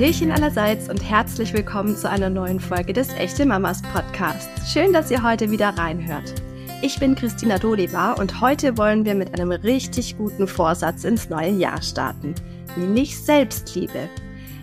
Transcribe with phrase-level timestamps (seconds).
[0.00, 4.72] Hallöchen allerseits und herzlich willkommen zu einer neuen Folge des Echte Mamas Podcasts.
[4.72, 6.32] Schön, dass ihr heute wieder reinhört.
[6.80, 11.50] Ich bin Christina Doliva und heute wollen wir mit einem richtig guten Vorsatz ins neue
[11.50, 12.34] Jahr starten,
[12.76, 14.08] nämlich Selbstliebe.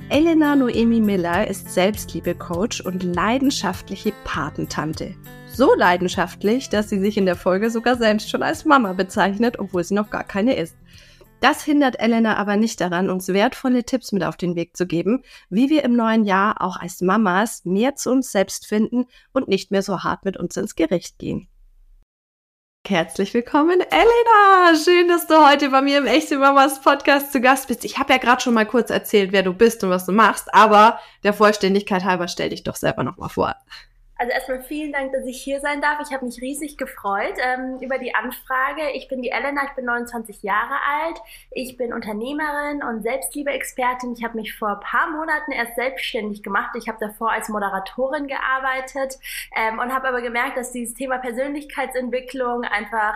[0.10, 5.14] Elena Noemi Miller ist Selbstliebe-Coach und leidenschaftliche Patentante.
[5.54, 9.84] So leidenschaftlich, dass sie sich in der Folge sogar selbst schon als Mama bezeichnet, obwohl
[9.84, 10.76] sie noch gar keine ist.
[11.40, 15.24] Das hindert Elena aber nicht daran, uns wertvolle Tipps mit auf den Weg zu geben,
[15.50, 19.70] wie wir im neuen Jahr auch als Mamas mehr zu uns selbst finden und nicht
[19.70, 21.48] mehr so hart mit uns ins Gericht gehen.
[22.88, 24.82] Herzlich willkommen, Elena!
[24.84, 27.84] Schön, dass du heute bei mir im Echte Mamas Podcast zu Gast bist.
[27.86, 30.52] Ich habe ja gerade schon mal kurz erzählt, wer du bist und was du machst,
[30.54, 33.56] aber der Vollständigkeit halber stell dich doch selber noch mal vor.
[34.18, 36.00] Also erstmal vielen Dank, dass ich hier sein darf.
[36.02, 38.90] Ich habe mich riesig gefreut ähm, über die Anfrage.
[38.96, 41.20] Ich bin die Elena, ich bin 29 Jahre alt.
[41.52, 44.14] Ich bin Unternehmerin und Selbstliebe-Expertin.
[44.14, 46.72] Ich habe mich vor ein paar Monaten erst selbstständig gemacht.
[46.76, 49.20] Ich habe davor als Moderatorin gearbeitet
[49.56, 53.16] ähm, und habe aber gemerkt, dass dieses Thema Persönlichkeitsentwicklung einfach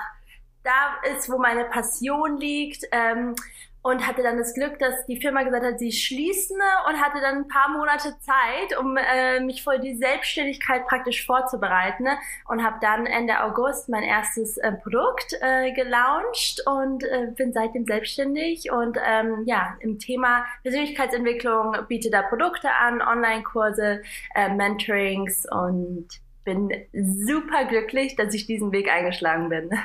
[0.64, 2.86] da ist, wo meine Passion liegt.
[2.92, 3.36] Ähm,
[3.84, 7.38] und hatte dann das Glück, dass die Firma gesagt hat, sie schließen und hatte dann
[7.38, 12.08] ein paar Monate Zeit, um äh, mich vor die Selbstständigkeit praktisch vorzubereiten
[12.48, 17.86] und habe dann Ende August mein erstes äh, Produkt äh, gelauncht und äh, bin seitdem
[17.86, 24.02] selbstständig und ähm, ja, im Thema Persönlichkeitsentwicklung biete da Produkte an, Online-Kurse,
[24.36, 26.08] äh, Mentorings und
[26.54, 29.70] bin super glücklich, dass ich diesen Weg eingeschlagen bin.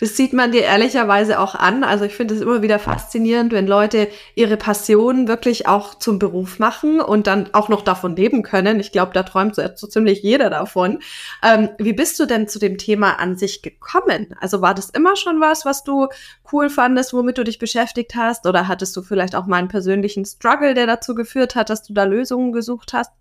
[0.00, 1.84] Das sieht man dir ehrlicherweise auch an.
[1.84, 6.58] Also ich finde es immer wieder faszinierend, wenn Leute ihre Passion wirklich auch zum Beruf
[6.58, 8.80] machen und dann auch noch davon leben können.
[8.80, 11.00] Ich glaube, da träumt so, so ziemlich jeder davon.
[11.42, 14.34] Ähm, wie bist du denn zu dem Thema an sich gekommen?
[14.40, 16.08] Also war das immer schon was, was du
[16.52, 18.46] cool fandest, womit du dich beschäftigt hast?
[18.46, 21.92] Oder hattest du vielleicht auch mal einen persönlichen Struggle, der dazu geführt hat, dass du
[21.92, 23.12] da Lösungen gesucht hast?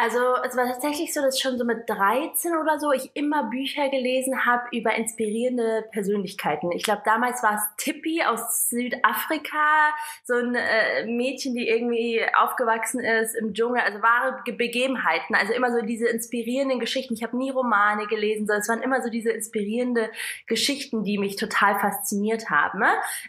[0.00, 3.88] Also es war tatsächlich so, dass schon so mit 13 oder so ich immer Bücher
[3.88, 6.70] gelesen habe über inspirierende Persönlichkeiten.
[6.70, 9.92] Ich glaube, damals war es Tippi aus Südafrika,
[10.22, 15.72] so ein äh, Mädchen, die irgendwie aufgewachsen ist im Dschungel, also wahre Begebenheiten, also immer
[15.72, 17.14] so diese inspirierenden Geschichten.
[17.14, 20.10] Ich habe nie Romane gelesen, sondern es waren immer so diese inspirierende
[20.46, 22.84] Geschichten, die mich total fasziniert haben.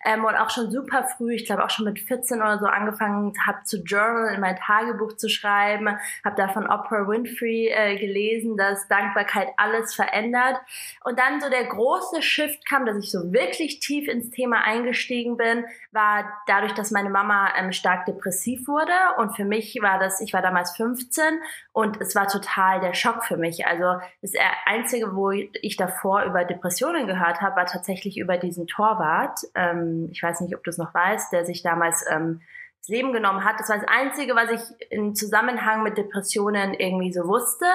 [0.06, 3.34] Ähm, und auch schon super früh, ich glaube auch schon mit 14 oder so angefangen
[3.48, 8.58] habe zu journal, in mein Tagebuch zu schreiben, habe davon von Oprah Winfrey äh, gelesen,
[8.58, 10.58] dass Dankbarkeit alles verändert.
[11.06, 15.38] Und dann so der große Shift kam, dass ich so wirklich tief ins Thema eingestiegen
[15.38, 18.92] bin, war dadurch, dass meine Mama ähm, stark depressiv wurde.
[19.18, 21.24] Und für mich war das, ich war damals 15
[21.72, 23.66] und es war total der Schock für mich.
[23.66, 24.34] Also das
[24.66, 29.40] Einzige, wo ich davor über Depressionen gehört habe, war tatsächlich über diesen Torwart.
[29.56, 32.42] Ähm, ich weiß nicht, ob du es noch weißt, der sich damals ähm,
[32.90, 33.60] Leben genommen hat.
[33.60, 37.66] Das war das Einzige, was ich im Zusammenhang mit Depressionen irgendwie so wusste.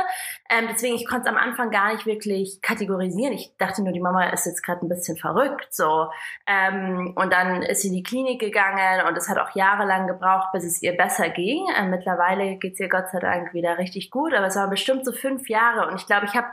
[0.50, 3.32] Ähm, deswegen, ich konnte es am Anfang gar nicht wirklich kategorisieren.
[3.32, 5.74] Ich dachte nur, die Mama ist jetzt gerade ein bisschen verrückt.
[5.74, 6.08] so.
[6.46, 10.48] Ähm, und dann ist sie in die Klinik gegangen und es hat auch jahrelang gebraucht,
[10.52, 11.66] bis es ihr besser ging.
[11.78, 15.04] Ähm, mittlerweile geht es ihr Gott sei Dank wieder richtig gut, aber es waren bestimmt
[15.04, 15.88] so fünf Jahre.
[15.88, 16.48] Und ich glaube, ich habe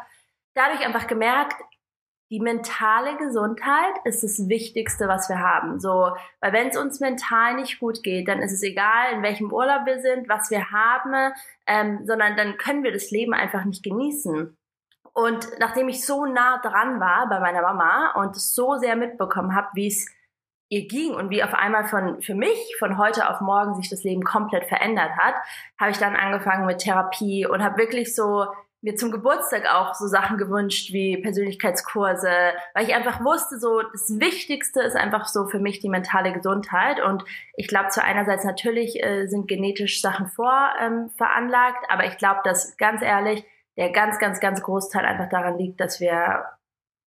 [0.53, 1.55] dadurch einfach gemerkt,
[2.31, 5.81] die mentale Gesundheit ist das Wichtigste, was wir haben.
[5.81, 9.51] So, weil wenn es uns mental nicht gut geht, dann ist es egal, in welchem
[9.51, 11.33] Urlaub wir sind, was wir haben,
[11.67, 14.57] ähm, sondern dann können wir das Leben einfach nicht genießen.
[15.13, 19.67] Und nachdem ich so nah dran war bei meiner Mama und so sehr mitbekommen habe,
[19.73, 20.07] wie es
[20.69, 24.05] ihr ging und wie auf einmal von für mich von heute auf morgen sich das
[24.05, 25.35] Leben komplett verändert hat,
[25.77, 28.45] habe ich dann angefangen mit Therapie und habe wirklich so
[28.81, 32.29] mir zum Geburtstag auch so Sachen gewünscht wie Persönlichkeitskurse,
[32.73, 36.99] weil ich einfach wusste, so das Wichtigste ist einfach so für mich die mentale Gesundheit.
[36.99, 37.23] Und
[37.55, 42.41] ich glaube, zu einerseits natürlich äh, sind genetisch Sachen vor ähm, veranlagt, aber ich glaube,
[42.43, 43.45] dass ganz ehrlich
[43.77, 46.45] der ganz, ganz, ganz Großteil einfach daran liegt, dass wir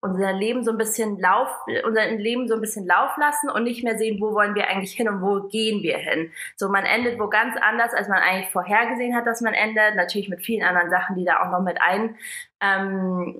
[0.01, 1.49] unser Leben so ein bisschen Lauf,
[1.85, 4.93] unser Leben so ein bisschen Lauf lassen und nicht mehr sehen, wo wollen wir eigentlich
[4.93, 6.31] hin und wo gehen wir hin.
[6.55, 9.95] So, man endet wo ganz anders, als man eigentlich vorhergesehen hat, dass man endet.
[9.95, 12.15] Natürlich mit vielen anderen Sachen, die da auch noch mit ein
[12.61, 13.39] ähm.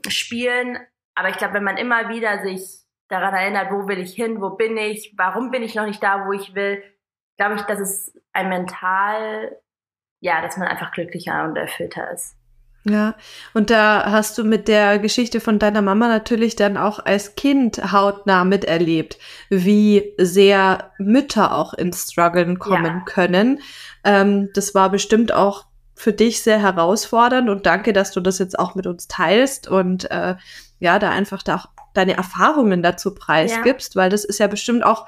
[1.16, 4.52] Aber ich glaube, wenn man immer wieder sich daran erinnert, wo will ich hin, wo
[4.52, 6.84] bin ich, warum bin ich noch nicht da, wo ich will,
[7.38, 9.58] glaube ich, dass es ein mental,
[10.20, 12.36] ja, dass man einfach glücklicher und erfüllter ist.
[12.90, 13.16] Ja,
[13.54, 17.92] und da hast du mit der Geschichte von deiner Mama natürlich dann auch als Kind
[17.92, 19.18] hautnah miterlebt,
[19.50, 23.04] wie sehr Mütter auch ins Struggeln kommen ja.
[23.06, 23.60] können.
[24.04, 28.58] Ähm, das war bestimmt auch für dich sehr herausfordernd und danke, dass du das jetzt
[28.58, 30.36] auch mit uns teilst und äh,
[30.80, 34.02] ja, da einfach da auch deine Erfahrungen dazu preisgibst, ja.
[34.02, 35.08] weil das ist ja bestimmt auch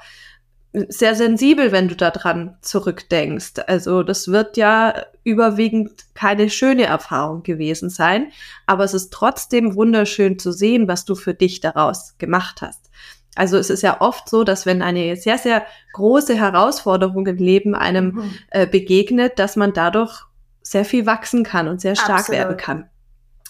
[0.72, 3.54] sehr sensibel, wenn du daran zurückdenkst.
[3.66, 4.94] Also das wird ja
[5.24, 8.30] überwiegend keine schöne Erfahrung gewesen sein,
[8.66, 12.90] aber es ist trotzdem wunderschön zu sehen, was du für dich daraus gemacht hast.
[13.34, 17.74] Also es ist ja oft so, dass wenn eine sehr, sehr große Herausforderung im Leben
[17.74, 18.34] einem mhm.
[18.50, 20.24] äh, begegnet, dass man dadurch
[20.62, 22.38] sehr viel wachsen kann und sehr stark Absolut.
[22.38, 22.89] werden kann.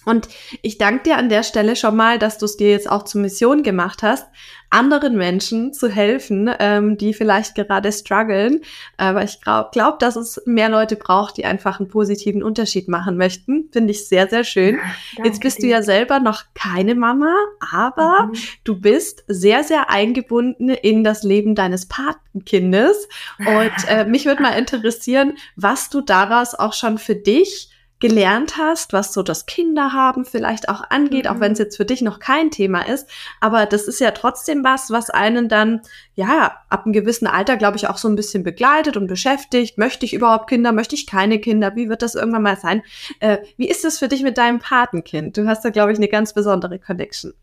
[0.04, 0.28] Und
[0.62, 3.20] ich danke dir an der Stelle schon mal, dass du es dir jetzt auch zur
[3.20, 4.26] Mission gemacht hast,
[4.70, 8.60] anderen Menschen zu helfen, ähm, die vielleicht gerade strugglen.
[8.96, 13.16] Aber ich glaube, glaub, dass es mehr Leute braucht, die einfach einen positiven Unterschied machen
[13.16, 13.68] möchten.
[13.72, 14.78] Finde ich sehr, sehr schön.
[15.16, 15.62] Danke jetzt bist dir.
[15.62, 17.34] du ja selber noch keine Mama,
[17.72, 18.38] aber mhm.
[18.62, 23.08] du bist sehr, sehr eingebunden in das Leben deines Patenkindes.
[23.38, 27.69] Und äh, mich würde mal interessieren, was du daraus auch schon für dich
[28.00, 31.30] gelernt hast, was so das Kinderhaben vielleicht auch angeht, mhm.
[31.30, 33.08] auch wenn es jetzt für dich noch kein Thema ist.
[33.40, 35.82] Aber das ist ja trotzdem was, was einen dann,
[36.14, 39.78] ja, ab einem gewissen Alter, glaube ich, auch so ein bisschen begleitet und beschäftigt.
[39.78, 40.72] Möchte ich überhaupt Kinder?
[40.72, 41.76] Möchte ich keine Kinder?
[41.76, 42.82] Wie wird das irgendwann mal sein?
[43.20, 45.36] Äh, wie ist es für dich mit deinem Patenkind?
[45.36, 47.34] Du hast da, glaube ich, eine ganz besondere Connection.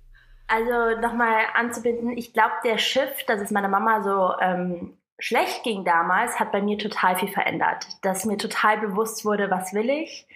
[0.48, 5.84] Also nochmal anzubinden, ich glaube, der Shift, dass es meiner Mama so ähm, schlecht ging
[5.84, 7.86] damals, hat bei mir total viel verändert.
[8.02, 10.28] Dass mir total bewusst wurde, was will ich.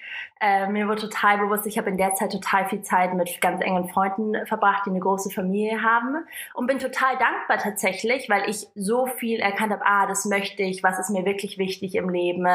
[0.43, 3.61] Äh, mir wurde total bewusst, ich habe in der Zeit total viel Zeit mit ganz
[3.61, 6.25] engen Freunden verbracht, die eine große Familie haben.
[6.55, 10.81] Und bin total dankbar tatsächlich, weil ich so viel erkannt habe, ah, das möchte ich,
[10.81, 12.47] was ist mir wirklich wichtig im Leben,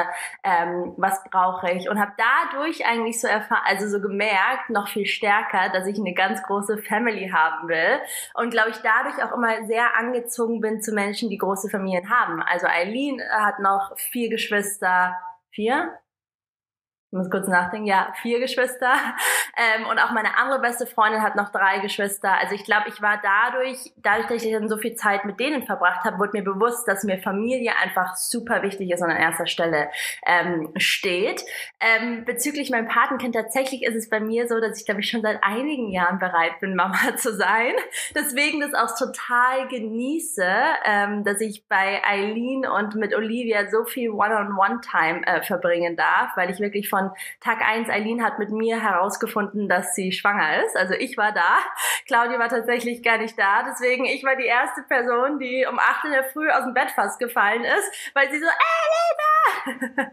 [0.43, 1.89] ähm, was brauche ich.
[1.89, 6.13] Und habe dadurch eigentlich so erfahren, also so gemerkt, noch viel stärker, dass ich eine
[6.13, 8.01] ganz große Family haben will.
[8.35, 12.43] Und glaube ich, dadurch auch immer sehr angezogen bin zu Menschen, die große Familien haben.
[12.43, 15.15] Also Eileen hat noch vier Geschwister.
[15.51, 15.97] Vier?
[17.17, 17.87] Muss kurz nachdenken.
[17.87, 18.93] Ja, vier Geschwister.
[19.59, 22.31] Ähm, und auch meine andere beste Freundin hat noch drei Geschwister.
[22.39, 25.63] Also ich glaube, ich war dadurch, dadurch, dass ich dann so viel Zeit mit denen
[25.63, 29.47] verbracht habe, wurde mir bewusst, dass mir Familie einfach super wichtig ist und an erster
[29.47, 29.89] Stelle
[30.27, 31.43] ähm, steht.
[31.81, 35.23] Ähm, bezüglich meinem Patenkind, tatsächlich ist es bei mir so, dass ich, glaube ich, schon
[35.23, 37.73] seit einigen Jahren bereit bin, Mama zu sein.
[38.15, 40.47] Deswegen das auch total genieße,
[40.85, 46.51] ähm, dass ich bei Eileen und mit Olivia so viel One-on-One-Time äh, verbringen darf, weil
[46.51, 47.06] ich wirklich von
[47.41, 50.77] Tag eins Eileen hat mit mir herausgefunden, dass sie schwanger ist.
[50.77, 51.59] Also ich war da.
[52.07, 53.65] Claudia war tatsächlich gar nicht da.
[53.65, 56.91] Deswegen, ich war die erste Person, die um acht in der Früh aus dem Bett
[56.91, 59.37] fast gefallen ist, weil sie so, Elena!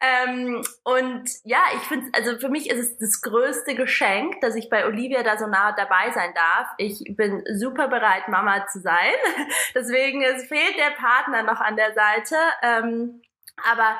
[0.00, 4.68] ähm, und ja, ich finde, also für mich ist es das größte Geschenk, dass ich
[4.68, 6.68] bei Olivia da so nah dabei sein darf.
[6.78, 9.14] Ich bin super bereit, Mama zu sein.
[9.74, 12.36] Deswegen, es fehlt der Partner noch an der Seite.
[12.62, 13.22] Ähm,
[13.70, 13.96] aber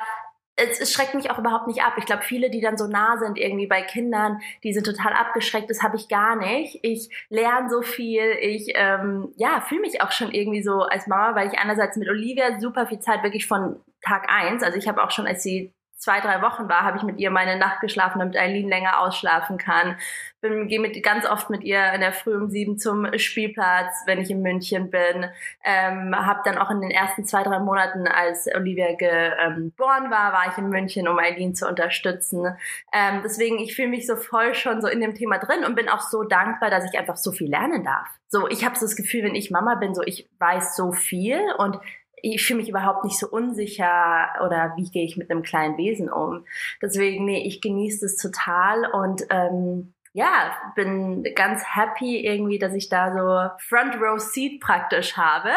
[0.57, 1.93] es, es schreckt mich auch überhaupt nicht ab.
[1.97, 5.69] Ich glaube, viele, die dann so nah sind irgendwie bei Kindern, die sind total abgeschreckt.
[5.69, 6.79] Das habe ich gar nicht.
[6.81, 8.23] Ich lerne so viel.
[8.41, 12.09] Ich ähm, ja fühle mich auch schon irgendwie so als Mama, weil ich einerseits mit
[12.09, 14.63] Olivia super viel Zeit wirklich von Tag eins.
[14.63, 17.31] Also ich habe auch schon, als sie zwei, drei Wochen war, habe ich mit ihr
[17.31, 19.97] meine Nacht geschlafen, damit Eileen länger ausschlafen kann.
[20.41, 24.19] Bin, gehe mit, ganz oft mit ihr in der Früh um sieben zum Spielplatz, wenn
[24.19, 25.25] ich in München bin.
[25.63, 30.51] Ähm, habe dann auch in den ersten zwei, drei Monaten, als Olivia geboren war, war
[30.51, 32.55] ich in München, um Eileen zu unterstützen.
[32.93, 35.89] Ähm, deswegen, ich fühle mich so voll schon so in dem Thema drin und bin
[35.89, 38.07] auch so dankbar, dass ich einfach so viel lernen darf.
[38.27, 41.41] So, ich habe so das Gefühl, wenn ich Mama bin, so ich weiß so viel
[41.57, 41.79] und
[42.21, 46.11] ich fühle mich überhaupt nicht so unsicher oder wie gehe ich mit einem kleinen Wesen
[46.11, 46.45] um.
[46.81, 52.89] Deswegen, nee, ich genieße es total und ähm, ja, bin ganz happy irgendwie, dass ich
[52.89, 55.49] da so Front Row Seat praktisch habe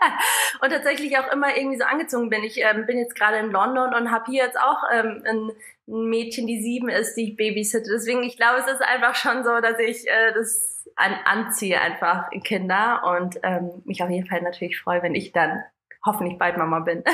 [0.60, 2.42] und tatsächlich auch immer irgendwie so angezogen bin.
[2.42, 5.52] Ich ähm, bin jetzt gerade in London und habe hier jetzt auch ähm, ein,
[5.90, 7.88] Mädchen, die sieben ist, die ich babysitte.
[7.90, 12.28] Deswegen, ich glaube, es ist einfach schon so, dass ich äh, das an, anziehe einfach
[12.44, 15.62] Kinder und ähm, mich auf jeden Fall natürlich freue, wenn ich dann
[16.04, 17.02] hoffentlich bald Mama bin.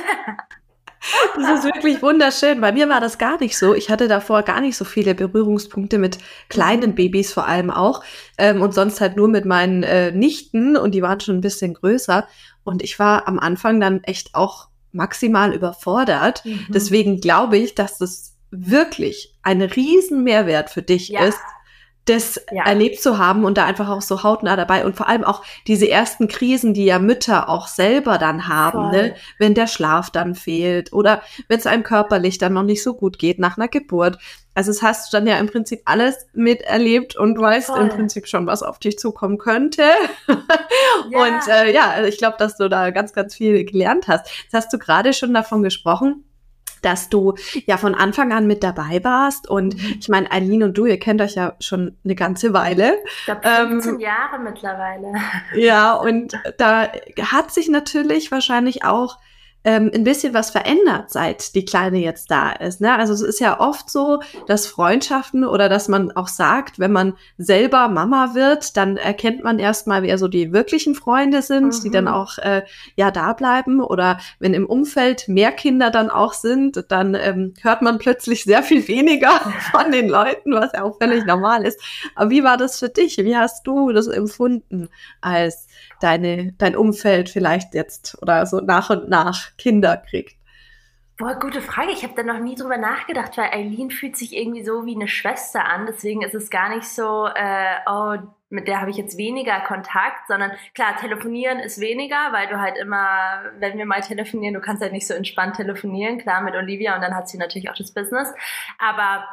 [1.36, 2.60] Das ist wirklich wunderschön.
[2.60, 3.74] Bei mir war das gar nicht so.
[3.74, 6.94] Ich hatte davor gar nicht so viele Berührungspunkte mit kleinen mhm.
[6.94, 8.02] Babys vor allem auch.
[8.38, 11.74] Ähm, und sonst halt nur mit meinen äh, Nichten und die waren schon ein bisschen
[11.74, 12.26] größer.
[12.62, 16.44] Und ich war am Anfang dann echt auch maximal überfordert.
[16.44, 16.66] Mhm.
[16.68, 21.24] Deswegen glaube ich, dass das wirklich ein riesen Mehrwert für dich ja.
[21.24, 21.40] ist,
[22.06, 22.64] das ja.
[22.64, 25.88] erlebt zu haben und da einfach auch so hautnah dabei und vor allem auch diese
[25.88, 29.14] ersten Krisen, die ja Mütter auch selber dann haben, ne?
[29.38, 33.18] wenn der Schlaf dann fehlt oder wenn es einem körperlich dann noch nicht so gut
[33.18, 34.18] geht nach einer Geburt.
[34.54, 37.80] Also es hast du dann ja im Prinzip alles miterlebt und weißt Voll.
[37.80, 39.82] im Prinzip schon, was auf dich zukommen könnte.
[41.10, 41.22] Ja.
[41.22, 44.26] Und äh, ja, ich glaube, dass du da ganz, ganz viel gelernt hast.
[44.44, 46.24] Jetzt hast du gerade schon davon gesprochen,
[46.84, 47.34] dass du
[47.66, 49.48] ja von Anfang an mit dabei warst.
[49.48, 49.96] Und mhm.
[50.00, 52.94] ich meine, Eileen und du, ihr kennt euch ja schon eine ganze Weile.
[53.20, 55.12] Ich glaube, 15 ähm, Jahre mittlerweile.
[55.54, 56.88] Ja, und da
[57.22, 59.18] hat sich natürlich wahrscheinlich auch
[59.64, 62.82] ähm, ein bisschen was verändert, seit die Kleine jetzt da ist.
[62.82, 62.94] Ne?
[62.94, 67.14] Also es ist ja oft so, dass Freundschaften oder dass man auch sagt, wenn man
[67.38, 71.82] selber Mama wird, dann erkennt man erstmal, wer so die wirklichen Freunde sind, mhm.
[71.82, 72.10] die dann mhm.
[72.10, 72.62] auch äh,
[72.96, 73.80] ja da bleiben.
[73.80, 78.62] Oder wenn im Umfeld mehr Kinder dann auch sind, dann ähm, hört man plötzlich sehr
[78.62, 79.40] viel weniger
[79.72, 81.80] von den Leuten, was ja auch völlig normal ist.
[82.14, 83.16] Aber wie war das für dich?
[83.16, 84.88] Wie hast du das empfunden
[85.22, 85.68] als
[86.00, 90.36] deine, dein Umfeld vielleicht jetzt oder so nach und nach Kinder kriegt?
[91.16, 91.92] Boah, gute Frage.
[91.92, 95.06] Ich habe da noch nie drüber nachgedacht, weil Eileen fühlt sich irgendwie so wie eine
[95.06, 95.86] Schwester an.
[95.86, 98.16] Deswegen ist es gar nicht so, äh, oh,
[98.50, 102.76] mit der habe ich jetzt weniger Kontakt, sondern klar, telefonieren ist weniger, weil du halt
[102.78, 106.96] immer, wenn wir mal telefonieren, du kannst halt nicht so entspannt telefonieren, klar mit Olivia
[106.96, 108.32] und dann hat sie natürlich auch das Business.
[108.78, 109.24] Aber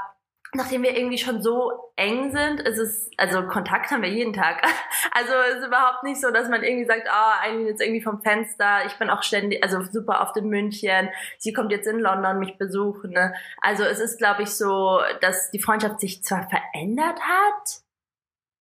[0.54, 4.62] nachdem wir irgendwie schon so eng sind, ist es, also Kontakt haben wir jeden Tag.
[5.14, 8.22] Also ist überhaupt nicht so, dass man irgendwie sagt, ah, oh, Eileen jetzt irgendwie vom
[8.22, 12.40] Fenster, ich bin auch ständig, also super oft in München, sie kommt jetzt in London
[12.40, 13.12] mich besuchen.
[13.12, 13.34] Ne?
[13.62, 17.82] Also es ist, glaube ich, so, dass die Freundschaft sich zwar verändert hat,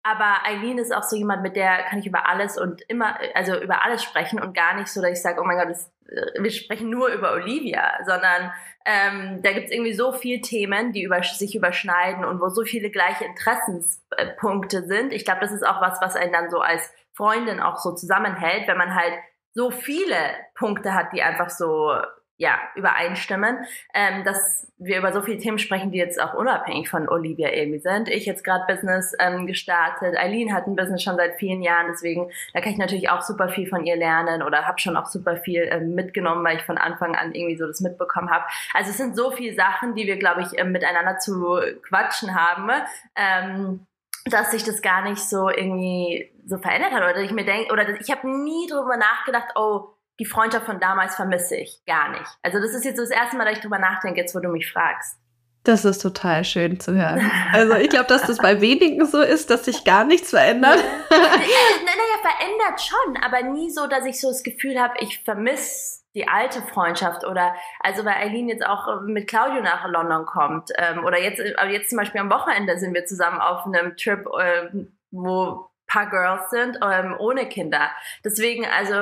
[0.04, 3.60] aber Eileen ist auch so jemand, mit der kann ich über alles und immer, also
[3.60, 5.91] über alles sprechen und gar nicht so, dass ich sage, oh mein Gott, das,
[6.38, 8.52] wir sprechen nur über Olivia, sondern
[8.85, 12.90] ähm, da gibt's irgendwie so viele Themen, die über, sich überschneiden und wo so viele
[12.90, 15.12] gleiche Interessenspunkte sind.
[15.12, 18.66] Ich glaube, das ist auch was, was einen dann so als Freundin auch so zusammenhält,
[18.69, 19.14] wenn man halt
[19.54, 20.16] so viele
[20.54, 21.95] Punkte hat, die einfach so
[22.42, 23.58] ja, übereinstimmen,
[23.94, 27.78] ähm, dass wir über so viele Themen sprechen, die jetzt auch unabhängig von Olivia irgendwie
[27.78, 28.08] sind.
[28.08, 32.32] Ich jetzt gerade Business ähm, gestartet, Eileen hat ein Business schon seit vielen Jahren, deswegen
[32.52, 35.37] da kann ich natürlich auch super viel von ihr lernen oder habe schon auch super
[35.37, 38.44] viel ähm, mitgenommen, weil ich von Anfang an irgendwie so das mitbekommen habe.
[38.75, 42.70] Also es sind so viele Sachen, die wir, glaube ich, ähm, miteinander zu quatschen haben.
[43.14, 43.87] Ähm,
[44.26, 47.88] dass sich das gar nicht so irgendwie so verändert hat oder ich mir denke oder
[48.00, 52.31] ich habe nie drüber nachgedacht, oh, die Freundschaft von damals vermisse ich gar nicht.
[52.42, 54.71] Also das ist jetzt das erste Mal, dass ich drüber nachdenke, jetzt wo du mich
[54.71, 55.16] fragst.
[55.64, 57.31] Das ist total schön zu hören.
[57.52, 60.83] Also ich glaube, dass das bei wenigen so ist, dass sich gar nichts verändert.
[61.11, 66.28] naja, verändert schon, aber nie so, dass ich so das Gefühl habe, ich vermisse die
[66.28, 71.19] alte Freundschaft oder also weil Eileen jetzt auch mit Claudio nach London kommt ähm, oder
[71.19, 74.69] jetzt, aber jetzt zum Beispiel am Wochenende sind wir zusammen auf einem Trip, äh,
[75.11, 77.90] wo paar Girls sind ähm, ohne Kinder.
[78.25, 78.95] Deswegen also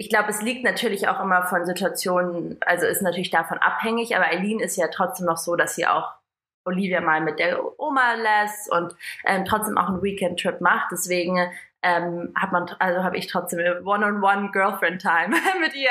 [0.00, 4.24] ich glaube, es liegt natürlich auch immer von Situationen, also ist natürlich davon abhängig, aber
[4.28, 6.14] Eileen ist ja trotzdem noch so, dass sie auch
[6.64, 8.94] Olivia mal mit der Oma lässt und
[9.26, 10.86] ähm, trotzdem auch einen Weekend-Trip macht.
[10.90, 11.38] Deswegen
[11.82, 15.90] ähm, hat man, also habe ich trotzdem One-on-One-Girlfriend-Time mit ihr.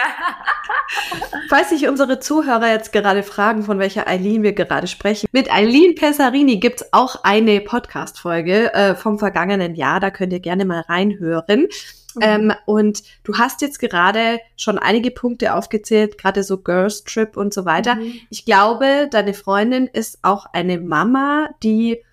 [1.48, 5.94] Falls sich unsere Zuhörer jetzt gerade fragen, von welcher Eileen wir gerade sprechen, mit Eileen
[5.94, 10.00] Pesarini gibt's auch eine Podcast-Folge äh, vom vergangenen Jahr.
[10.00, 11.68] Da könnt ihr gerne mal reinhören.
[12.16, 12.22] Mhm.
[12.22, 17.54] Ähm, und du hast jetzt gerade schon einige Punkte aufgezählt, gerade so Girls Trip und
[17.54, 17.96] so weiter.
[17.96, 18.14] Mhm.
[18.30, 22.04] Ich glaube, deine Freundin ist auch eine Mama, die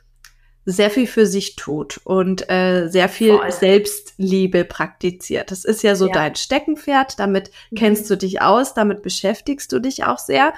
[0.68, 3.52] sehr viel für sich tut und äh, sehr viel Voll.
[3.52, 5.52] Selbstliebe praktiziert.
[5.52, 6.12] Das ist ja so ja.
[6.12, 7.76] dein Steckenpferd, damit mhm.
[7.76, 10.52] kennst du dich aus, damit beschäftigst du dich auch sehr.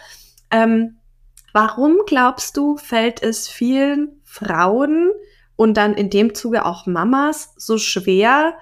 [0.51, 0.97] Ähm,
[1.53, 5.11] warum glaubst du, fällt es vielen Frauen
[5.57, 8.55] und dann in dem Zuge auch Mamas so schwer,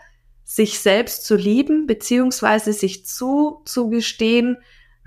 [0.49, 4.59] sich selbst zu lieben, beziehungsweise sich zuzugestehen,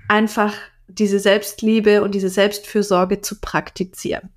[0.09, 0.53] einfach
[0.89, 4.29] diese Selbstliebe und diese Selbstfürsorge zu praktizieren?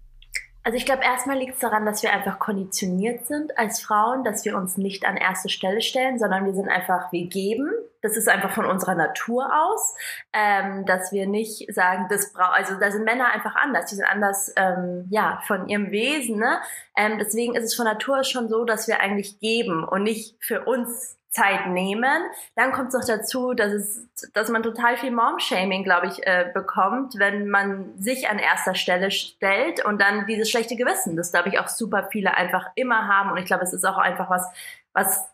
[0.65, 4.45] Also ich glaube, erstmal liegt es daran, dass wir einfach konditioniert sind als Frauen, dass
[4.45, 7.69] wir uns nicht an erste Stelle stellen, sondern wir sind einfach, wir geben.
[8.01, 9.97] Das ist einfach von unserer Natur aus,
[10.33, 14.05] ähm, dass wir nicht sagen, das braucht, also da sind Männer einfach anders, die sind
[14.05, 16.39] anders, ähm, ja, von ihrem Wesen.
[16.39, 16.61] Ne?
[16.97, 20.65] Ähm, deswegen ist es von Natur schon so, dass wir eigentlich geben und nicht für
[20.65, 22.23] uns Zeit nehmen.
[22.55, 26.51] Dann kommt es noch dazu, dass es, dass man total viel Mom-Shaming, glaube ich, äh,
[26.53, 31.49] bekommt, wenn man sich an erster Stelle stellt und dann dieses schlechte Gewissen, das glaube
[31.49, 33.31] ich auch super viele einfach immer haben.
[33.31, 34.47] Und ich glaube, es ist auch einfach was,
[34.93, 35.27] was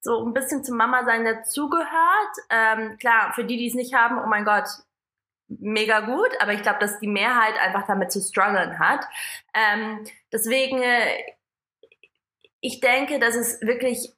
[0.00, 1.86] so ein bisschen zum Mama-Sein dazugehört.
[2.50, 4.68] Ähm, klar, für die, die es nicht haben, oh mein Gott,
[5.48, 9.04] mega gut, aber ich glaube, dass die Mehrheit einfach damit zu strugglen hat.
[9.54, 11.22] Ähm, deswegen, äh,
[12.60, 14.15] ich denke, dass es wirklich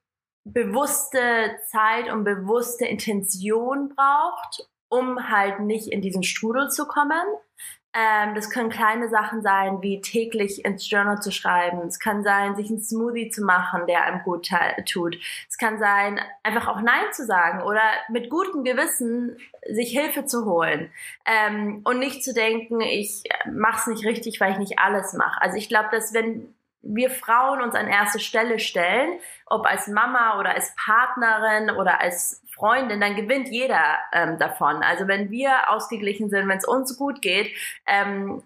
[0.52, 7.22] bewusste Zeit und bewusste Intention braucht, um halt nicht in diesen Strudel zu kommen.
[7.94, 11.80] Ähm, das können kleine Sachen sein, wie täglich ins Journal zu schreiben.
[11.86, 14.50] Es kann sein, sich einen Smoothie zu machen, der einem gut
[14.86, 15.16] tut.
[15.48, 20.44] Es kann sein, einfach auch Nein zu sagen oder mit gutem Gewissen sich Hilfe zu
[20.44, 20.92] holen
[21.24, 25.40] ähm, und nicht zu denken, ich mache es nicht richtig, weil ich nicht alles mache.
[25.40, 26.54] Also ich glaube, dass wenn
[26.94, 32.42] wir Frauen uns an erste Stelle stellen, ob als Mama oder als Partnerin oder als
[32.54, 34.82] Freundin, dann gewinnt jeder ähm, davon.
[34.82, 37.54] Also wenn wir ausgeglichen sind, wenn es uns gut geht,
[37.86, 38.42] ähm,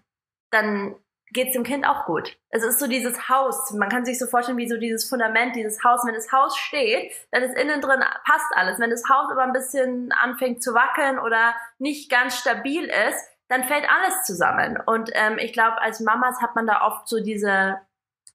[0.50, 0.94] dann
[1.32, 2.36] geht es dem Kind auch gut.
[2.50, 3.72] Es ist so dieses Haus.
[3.72, 6.02] Man kann sich so vorstellen wie so dieses Fundament, dieses Haus.
[6.04, 8.78] Wenn das Haus steht, dann ist innen drin passt alles.
[8.78, 13.18] Wenn das Haus aber ein bisschen anfängt zu wackeln oder nicht ganz stabil ist,
[13.48, 14.78] dann fällt alles zusammen.
[14.84, 17.80] Und ähm, ich glaube, als Mamas hat man da oft so diese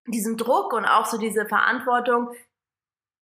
[0.08, 2.32] diesen Druck und auch so diese Verantwortung,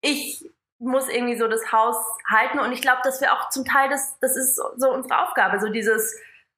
[0.01, 1.97] ich muss irgendwie so das Haus
[2.29, 5.59] halten und ich glaube, dass wir auch zum Teil das, das ist so unsere Aufgabe,
[5.59, 6.15] so dieses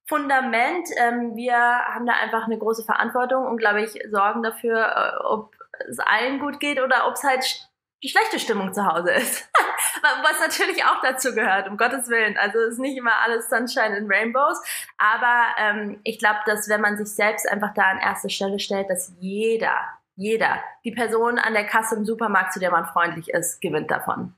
[0.08, 0.88] Fundament.
[0.98, 5.56] Ähm, wir haben da einfach eine große Verantwortung und glaube ich sorgen dafür, äh, ob
[5.90, 7.70] es allen gut geht oder ob es halt
[8.04, 9.50] die schlechte Stimmung zu Hause ist.
[10.02, 12.38] Was natürlich auch dazu gehört, um Gottes Willen.
[12.38, 14.62] Also ist nicht immer alles Sunshine and Rainbows.
[14.98, 18.90] Aber ähm, ich glaube, dass wenn man sich selbst einfach da an erste Stelle stellt,
[18.90, 19.76] dass jeder,
[20.18, 20.60] jeder.
[20.84, 24.34] Die Person an der Kasse im Supermarkt, zu der man freundlich ist, gewinnt davon.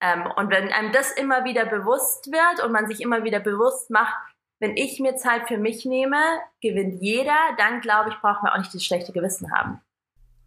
[0.00, 3.90] Ähm, und wenn einem das immer wieder bewusst wird und man sich immer wieder bewusst
[3.90, 4.14] macht,
[4.60, 6.16] wenn ich mir Zeit für mich nehme,
[6.62, 9.80] gewinnt jeder, dann glaube ich, brauchen wir auch nicht das schlechte Gewissen haben.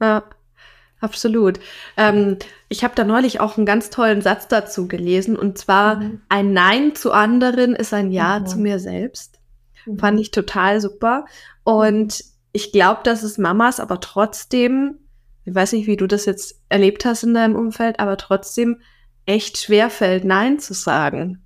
[0.01, 0.23] Ja,
[1.01, 1.59] absolut.
[1.97, 2.37] Ähm,
[2.69, 6.21] ich habe da neulich auch einen ganz tollen Satz dazu gelesen und zwar, mhm.
[6.29, 8.47] ein Nein zu anderen ist ein Ja mhm.
[8.47, 9.39] zu mir selbst.
[9.85, 9.99] Mhm.
[9.99, 11.25] Fand ich total super.
[11.63, 14.99] Und ich glaube, dass es Mamas aber trotzdem,
[15.45, 18.81] ich weiß nicht, wie du das jetzt erlebt hast in deinem Umfeld, aber trotzdem
[19.25, 21.45] echt schwer fällt, Nein zu sagen.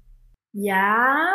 [0.54, 1.28] Ja,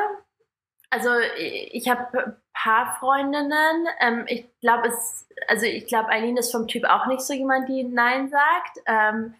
[0.90, 3.86] also ich habe paar Freundinnen.
[4.00, 7.68] Ähm, ich glaube, es, also ich glaube, Eileen ist vom Typ auch nicht so jemand,
[7.68, 8.78] die Nein sagt.
[8.86, 9.34] Ähm,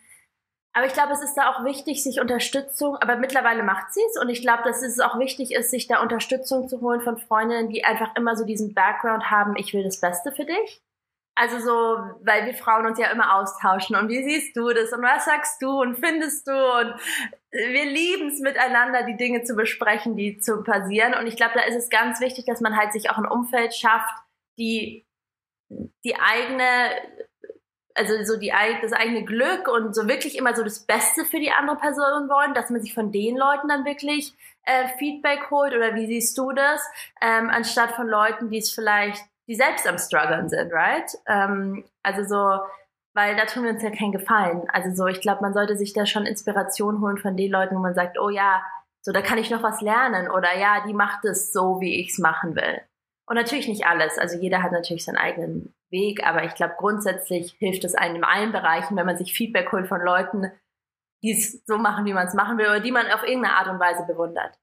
[0.72, 4.20] aber ich glaube, es ist da auch wichtig, sich Unterstützung, aber mittlerweile macht sie es
[4.20, 7.68] und ich glaube, dass es auch wichtig ist, sich da Unterstützung zu holen von Freundinnen,
[7.68, 10.82] die einfach immer so diesen Background haben, ich will das Beste für dich.
[11.40, 11.72] Also so,
[12.24, 13.94] weil wir Frauen uns ja immer austauschen.
[13.94, 14.92] Und wie siehst du das?
[14.92, 15.70] Und was sagst du?
[15.80, 16.52] Und findest du?
[16.52, 16.94] Und
[17.52, 21.14] wir lieben es miteinander, die Dinge zu besprechen, die zu passieren.
[21.14, 23.72] Und ich glaube, da ist es ganz wichtig, dass man halt sich auch ein Umfeld
[23.72, 24.12] schafft,
[24.58, 25.06] die
[26.04, 26.90] die eigene
[27.98, 31.50] also so die, das eigene Glück und so wirklich immer so das Beste für die
[31.50, 35.94] andere Person wollen, dass man sich von den Leuten dann wirklich äh, Feedback holt oder
[35.94, 36.80] wie siehst du das,
[37.20, 41.10] ähm, anstatt von Leuten, die es vielleicht, die selbst am struggeln sind, right?
[41.26, 42.60] Ähm, also so,
[43.14, 44.68] weil da tun wir uns ja keinen Gefallen.
[44.72, 47.80] Also so, ich glaube, man sollte sich da schon Inspiration holen von den Leuten, wo
[47.80, 48.62] man sagt, oh ja,
[49.00, 52.10] so da kann ich noch was lernen oder ja, die macht es so, wie ich
[52.10, 52.80] es machen will.
[53.26, 54.18] Und natürlich nicht alles.
[54.18, 58.24] Also jeder hat natürlich seinen eigenen Weg, aber ich glaube, grundsätzlich hilft es einem in
[58.24, 60.50] allen Bereichen, wenn man sich Feedback holt von Leuten,
[61.22, 63.68] die es so machen, wie man es machen will, oder die man auf irgendeine Art
[63.68, 64.58] und Weise bewundert.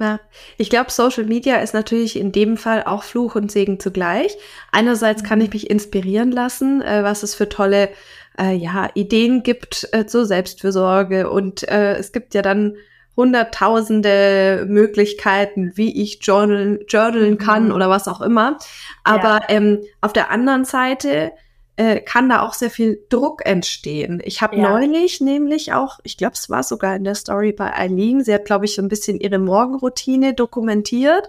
[0.00, 0.20] Ja,
[0.56, 4.36] ich glaube, Social Media ist natürlich in dem Fall auch Fluch und Segen zugleich.
[4.70, 7.90] Einerseits kann ich mich inspirieren lassen, äh, was es für tolle
[8.38, 11.28] äh, ja, Ideen gibt äh, zur Selbstfürsorge.
[11.28, 12.76] Und äh, es gibt ja dann
[13.18, 17.72] hunderttausende Möglichkeiten, wie ich journalen, journalen kann mhm.
[17.72, 18.58] oder was auch immer.
[19.02, 19.44] Aber ja.
[19.48, 21.32] ähm, auf der anderen Seite
[21.74, 24.22] äh, kann da auch sehr viel Druck entstehen.
[24.24, 24.70] Ich habe ja.
[24.70, 28.44] neulich nämlich auch, ich glaube, es war sogar in der Story bei Eileen, sie hat,
[28.44, 31.28] glaube ich, so ein bisschen ihre Morgenroutine dokumentiert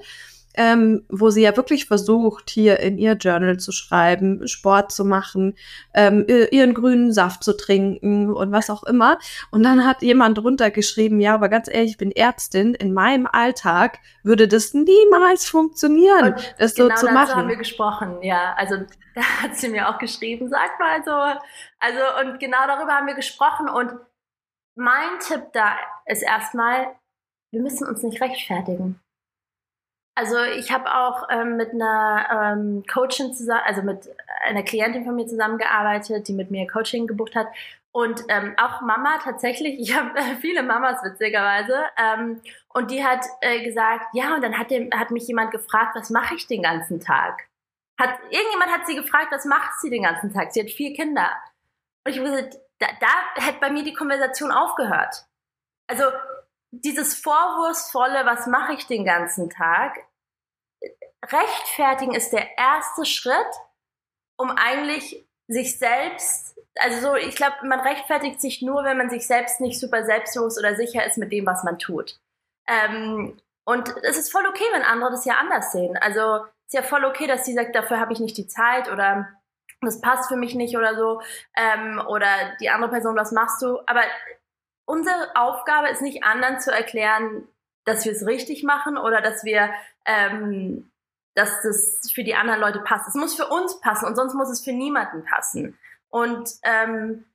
[0.56, 5.56] ähm, wo sie ja wirklich versucht, hier in ihr Journal zu schreiben, Sport zu machen,
[5.94, 9.20] ähm, ihren grünen Saft zu trinken und was auch immer.
[9.52, 13.28] Und dann hat jemand drunter geschrieben, ja, aber ganz ehrlich, ich bin Ärztin, in meinem
[13.28, 17.36] Alltag würde das niemals funktionieren, und das genau so zu machen.
[17.36, 18.54] haben wir gesprochen, ja.
[18.58, 18.76] Also
[19.16, 21.40] da hat sie mir auch geschrieben, sag mal so.
[21.80, 23.94] Also und genau darüber haben wir gesprochen und
[24.76, 26.96] mein Tipp da ist erstmal,
[27.52, 29.00] wir müssen uns nicht rechtfertigen.
[30.20, 35.16] Also ich habe auch ähm, mit einer ähm, Coachin zusammen, also mit einer Klientin von
[35.16, 37.48] mir zusammengearbeitet, die mit mir Coaching gebucht hat.
[37.94, 42.42] Und ähm, auch Mama tatsächlich, ich habe äh, viele Mamas witzigerweise, ähm,
[42.74, 46.10] und die hat äh, gesagt, ja, und dann hat, dem, hat mich jemand gefragt, was
[46.10, 47.48] mache ich den ganzen Tag?
[47.98, 50.52] Hat, irgendjemand hat sie gefragt, was macht sie den ganzen Tag?
[50.52, 51.32] Sie hat vier Kinder.
[52.06, 55.26] Und ich gesagt, da, da hätte bei mir die Konversation aufgehört.
[55.88, 56.04] Also
[56.72, 59.98] dieses Vorwurfsvolle, was mache ich den ganzen Tag,
[61.26, 63.36] rechtfertigen ist der erste Schritt,
[64.38, 69.28] um eigentlich sich selbst, also so, ich glaube, man rechtfertigt sich nur, wenn man sich
[69.28, 72.20] selbst nicht super selbstlos oder sicher ist mit dem, was man tut.
[72.68, 75.96] Ähm, Und es ist voll okay, wenn andere das ja anders sehen.
[75.98, 79.28] Also ist ja voll okay, dass sie sagt, dafür habe ich nicht die Zeit oder
[79.82, 81.22] das passt für mich nicht oder so.
[81.56, 82.28] Ähm, oder
[82.60, 83.80] die andere Person, was machst du?
[83.86, 84.02] Aber
[84.88, 87.48] unsere Aufgabe ist nicht anderen zu erklären,
[87.86, 89.72] dass wir es richtig machen oder dass wir,
[90.06, 90.92] ähm,
[91.40, 93.08] dass das für die anderen Leute passt.
[93.08, 95.80] Es muss für uns passen und sonst muss es für niemanden passen.
[96.10, 97.26] Und ähm,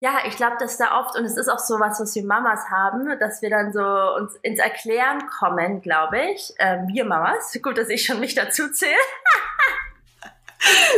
[0.00, 2.68] ja, ich glaube, dass da oft, und es ist auch so was, was wir Mamas
[2.68, 6.52] haben, dass wir dann so uns ins Erklären kommen, glaube ich.
[6.58, 7.56] Ähm, wir Mamas.
[7.62, 8.92] Gut, dass ich schon mich dazu zähle.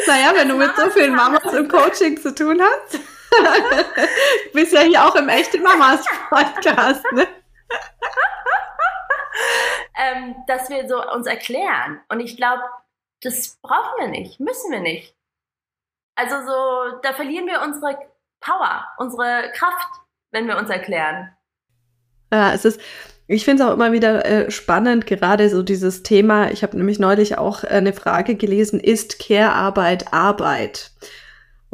[0.07, 2.94] naja, wenn du mit so vielen Mamas im Coaching zu tun hast.
[2.94, 7.29] du bist ja hier auch im echten Mamas Podcast, ne?
[9.96, 12.00] Ähm, dass wir so uns erklären.
[12.09, 12.62] Und ich glaube,
[13.22, 15.14] das brauchen wir nicht, müssen wir nicht.
[16.16, 17.98] Also so, da verlieren wir unsere
[18.40, 19.88] Power, unsere Kraft,
[20.30, 21.35] wenn wir uns erklären.
[22.33, 22.80] Ja, es ist,
[23.26, 26.50] ich finde es auch immer wieder äh, spannend, gerade so dieses Thema.
[26.50, 30.90] Ich habe nämlich neulich auch äh, eine Frage gelesen, ist Care-Arbeit Arbeit?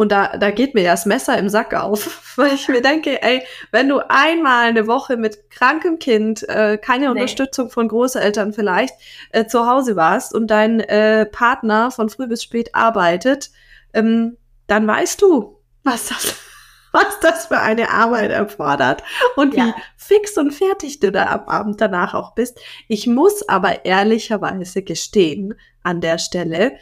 [0.00, 3.42] Und da, da geht mir das Messer im Sack auf, weil ich mir denke, ey,
[3.70, 7.10] wenn du einmal eine Woche mit krankem Kind, äh, keine nee.
[7.10, 8.94] Unterstützung von Großeltern vielleicht,
[9.32, 13.50] äh, zu Hause warst und dein äh, Partner von früh bis spät arbeitet,
[13.92, 16.34] ähm, dann weißt du, was das
[16.92, 19.02] was das für eine Arbeit erfordert
[19.36, 19.66] und ja.
[19.66, 22.58] wie fix und fertig du da am Abend danach auch bist.
[22.88, 26.78] Ich muss aber ehrlicherweise gestehen an der Stelle,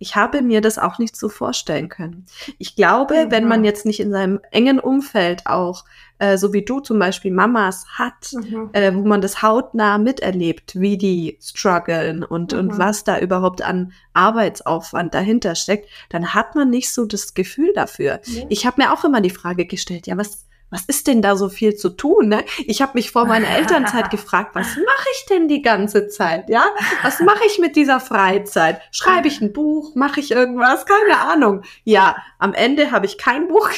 [0.00, 2.24] ich habe mir das auch nicht so vorstellen können.
[2.58, 3.30] Ich glaube, ja.
[3.30, 5.84] wenn man jetzt nicht in seinem engen Umfeld auch,
[6.18, 8.70] äh, so wie du zum Beispiel Mamas hat, mhm.
[8.72, 12.58] äh, wo man das hautnah miterlebt, wie die strugglen und, mhm.
[12.58, 17.72] und was da überhaupt an Arbeitsaufwand dahinter steckt, dann hat man nicht so das Gefühl
[17.74, 18.20] dafür.
[18.26, 18.46] Mhm.
[18.48, 21.48] Ich habe mir auch immer die Frage gestellt, ja, was, was ist denn da so
[21.48, 22.28] viel zu tun?
[22.28, 22.44] Ne?
[22.66, 26.48] Ich habe mich vor meiner Elternzeit gefragt, was mache ich denn die ganze Zeit?
[26.48, 26.64] Ja,
[27.02, 28.80] was mache ich mit dieser Freizeit?
[28.92, 29.94] Schreibe ich ein Buch?
[29.96, 30.86] Mache ich irgendwas?
[30.86, 31.62] Keine Ahnung.
[31.84, 33.68] Ja, am Ende habe ich kein Buch.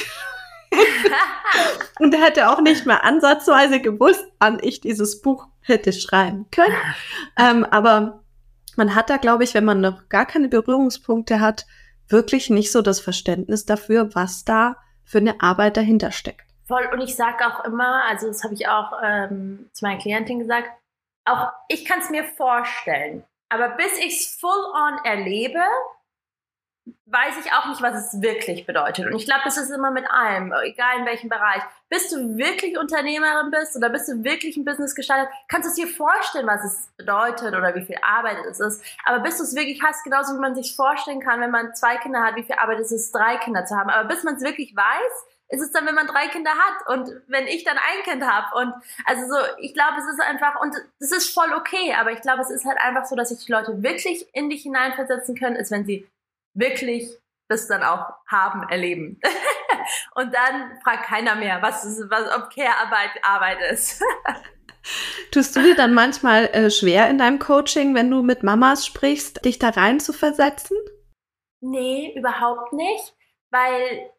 [1.98, 6.76] und er hätte auch nicht mal ansatzweise gewusst, wann ich dieses Buch hätte schreiben können.
[7.38, 8.22] Ähm, aber
[8.76, 11.66] man hat da, glaube ich, wenn man noch gar keine Berührungspunkte hat,
[12.08, 16.51] wirklich nicht so das Verständnis dafür, was da für eine Arbeit dahinter steckt.
[16.72, 16.88] Voll.
[16.90, 20.70] Und ich sage auch immer, also das habe ich auch ähm, zu meinen Klientin gesagt,
[21.26, 23.24] auch ich kann es mir vorstellen.
[23.50, 25.60] Aber bis ich es full on erlebe,
[27.04, 29.04] weiß ich auch nicht, was es wirklich bedeutet.
[29.04, 31.62] Und ich glaube, das ist immer mit allem, egal in welchem Bereich.
[31.90, 35.76] Bis du wirklich Unternehmerin bist oder bist du wirklich ein Business gestaltet, kannst du es
[35.76, 38.82] dir vorstellen, was es bedeutet oder wie viel Arbeit es ist.
[39.04, 41.98] Aber bis du es wirklich hast, genauso wie man sich vorstellen kann, wenn man zwei
[41.98, 43.90] Kinder hat, wie viel Arbeit es ist, drei Kinder zu haben.
[43.90, 47.10] Aber bis man es wirklich weiß, ist es dann, wenn man drei Kinder hat und
[47.28, 48.56] wenn ich dann ein Kind habe.
[48.56, 52.22] Und also so, ich glaube, es ist einfach, und es ist voll okay, aber ich
[52.22, 55.56] glaube, es ist halt einfach so, dass sich die Leute wirklich in dich hineinversetzen können,
[55.56, 56.08] ist, wenn sie
[56.54, 59.20] wirklich das dann auch haben, erleben.
[60.14, 64.02] und dann fragt keiner mehr, was, ist, was ob Care-Arbeit Arbeit ist.
[65.32, 69.44] Tust du dir dann manchmal äh, schwer in deinem Coaching, wenn du mit Mamas sprichst,
[69.44, 70.78] dich da rein zu versetzen?
[71.60, 73.14] Nee, überhaupt nicht,
[73.50, 74.10] weil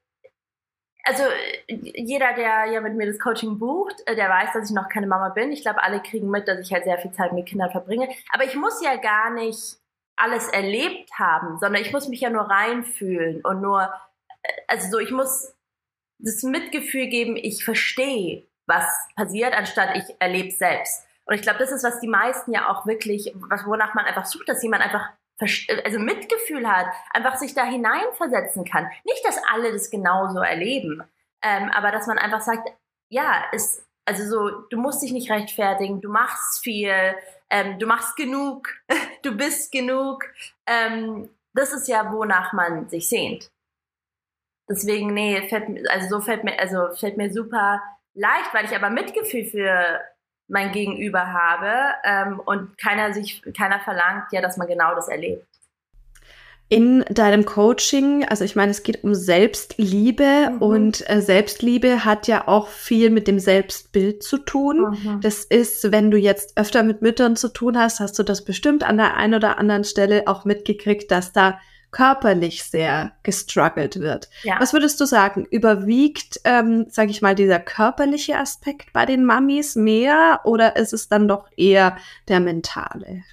[1.04, 1.24] also
[1.68, 5.08] jeder, der ja mit mir das Coaching bucht, äh, der weiß, dass ich noch keine
[5.08, 5.52] Mama bin.
[5.52, 8.08] Ich glaube, alle kriegen mit, dass ich halt sehr viel Zeit mit Kindern verbringe.
[8.32, 9.78] Aber ich muss ja gar nicht
[10.16, 13.94] alles erlebt haben, sondern ich muss mich ja nur reinfühlen und nur,
[14.44, 15.54] äh, also so, ich muss
[16.20, 18.86] das Mitgefühl geben, ich verstehe, was
[19.18, 21.06] passiert, anstatt ich erlebe selbst.
[21.26, 23.34] Und ich glaube, das ist, was die meisten ja auch wirklich,
[23.66, 28.90] wonach man einfach sucht, dass jemand einfach also Mitgefühl hat, einfach sich da hineinversetzen kann.
[29.04, 31.04] Nicht, dass alle das genauso erleben,
[31.42, 32.70] ähm, aber dass man einfach sagt,
[33.10, 37.16] ja, ist, also so, du musst dich nicht rechtfertigen, du machst viel,
[37.50, 38.70] ähm, du machst genug,
[39.24, 40.26] du bist genug.
[40.66, 43.52] Ähm, das ist ja, wonach man sich sehnt.
[44.70, 47.82] Deswegen, nee, fällt, also so fällt mir, also fällt mir super
[48.14, 50.02] leicht, weil ich aber Mitgefühl für
[50.54, 51.72] mein Gegenüber habe
[52.06, 55.46] ähm, und keiner sich, keiner verlangt ja, dass man genau das erlebt.
[56.70, 60.58] In deinem Coaching, also ich meine, es geht um Selbstliebe mhm.
[60.60, 64.98] und äh, Selbstliebe hat ja auch viel mit dem Selbstbild zu tun.
[65.04, 65.22] Mhm.
[65.22, 68.84] Das ist, wenn du jetzt öfter mit Müttern zu tun hast, hast du das bestimmt
[68.84, 71.60] an der einen oder anderen Stelle auch mitgekriegt, dass da
[71.94, 74.30] körperlich sehr gestruggelt wird.
[74.44, 74.60] Ja.
[74.60, 75.46] Was würdest du sagen?
[75.50, 81.08] Überwiegt, ähm, sage ich mal, dieser körperliche Aspekt bei den Mamis mehr oder ist es
[81.08, 81.96] dann doch eher
[82.28, 83.24] der mentale?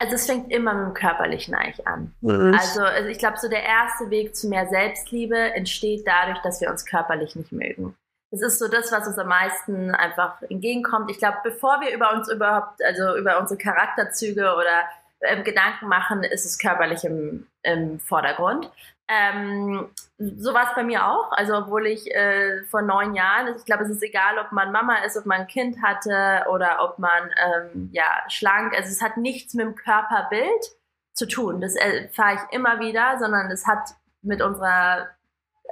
[0.00, 2.14] Also es fängt immer mit dem Körperlichen eigentlich an.
[2.20, 2.54] Mhm.
[2.58, 6.70] Also, also ich glaube, so der erste Weg zu mehr Selbstliebe entsteht dadurch, dass wir
[6.70, 7.96] uns körperlich nicht mögen.
[8.30, 11.10] Das ist so das, was uns am meisten einfach entgegenkommt.
[11.10, 14.84] Ich glaube, bevor wir über uns überhaupt, also über unsere Charakterzüge oder
[15.22, 18.70] ähm, Gedanken machen, ist es körperlich im, im Vordergrund.
[19.08, 21.32] Ähm, so war es bei mir auch.
[21.32, 24.98] Also obwohl ich äh, vor neun Jahren, ich glaube, es ist egal, ob man Mama
[25.04, 28.74] ist, ob man ein Kind hatte oder ob man ähm, ja schlank.
[28.74, 30.76] Also es hat nichts mit dem Körperbild
[31.14, 31.60] zu tun.
[31.60, 33.90] Das erfahre ich immer wieder, sondern es hat
[34.22, 35.08] mit unserer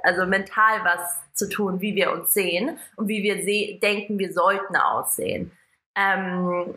[0.03, 4.75] also mental was zu tun, wie wir uns sehen und wie wir denken, wir sollten
[4.75, 5.51] aussehen.
[5.95, 6.75] Ähm,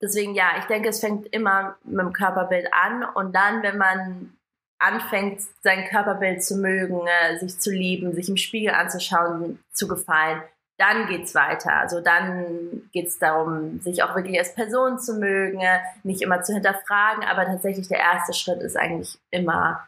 [0.00, 4.37] deswegen ja, ich denke, es fängt immer mit dem Körperbild an und dann, wenn man
[4.78, 10.42] anfängt, sein Körperbild zu mögen, äh, sich zu lieben, sich im Spiegel anzuschauen, zu gefallen,
[10.78, 11.72] dann geht's weiter.
[11.72, 16.54] Also dann geht's darum, sich auch wirklich als Person zu mögen, äh, nicht immer zu
[16.54, 19.86] hinterfragen, aber tatsächlich der erste Schritt ist eigentlich immer,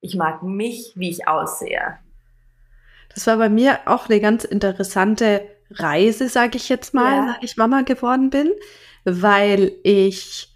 [0.00, 1.98] ich mag mich, wie ich aussehe.
[3.14, 7.32] Das war bei mir auch eine ganz interessante Reise, sage ich jetzt mal, ja.
[7.34, 8.52] seit ich Mama geworden bin,
[9.04, 10.48] weil ich,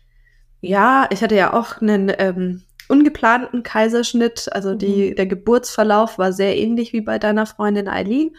[0.61, 4.49] ja, ich hatte ja auch einen ähm, ungeplanten Kaiserschnitt.
[4.53, 5.17] Also die, mhm.
[5.17, 8.37] der Geburtsverlauf war sehr ähnlich wie bei deiner Freundin Eileen.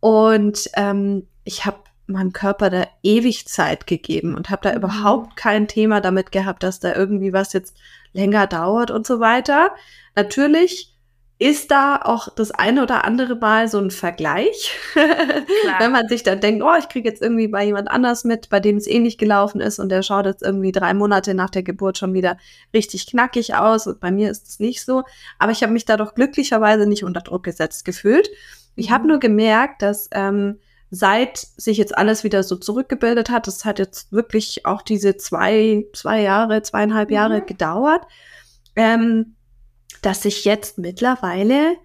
[0.00, 4.76] Und ähm, ich habe meinem Körper da ewig Zeit gegeben und habe da mhm.
[4.76, 7.76] überhaupt kein Thema damit gehabt, dass da irgendwie was jetzt
[8.12, 9.70] länger dauert und so weiter.
[10.14, 10.93] Natürlich
[11.38, 14.70] ist da auch das eine oder andere Mal so ein Vergleich,
[15.78, 18.60] wenn man sich dann denkt, oh, ich kriege jetzt irgendwie bei jemand anders mit, bei
[18.60, 21.98] dem es ähnlich gelaufen ist und der schaut jetzt irgendwie drei Monate nach der Geburt
[21.98, 22.38] schon wieder
[22.72, 25.02] richtig knackig aus und bei mir ist es nicht so.
[25.38, 28.30] Aber ich habe mich da doch glücklicherweise nicht unter Druck gesetzt gefühlt.
[28.76, 29.10] Ich habe mhm.
[29.10, 34.12] nur gemerkt, dass ähm, seit sich jetzt alles wieder so zurückgebildet hat, das hat jetzt
[34.12, 37.46] wirklich auch diese zwei, zwei Jahre, zweieinhalb Jahre mhm.
[37.46, 38.02] gedauert,
[38.76, 39.33] ähm,
[40.02, 41.76] dass ich jetzt mittlerweile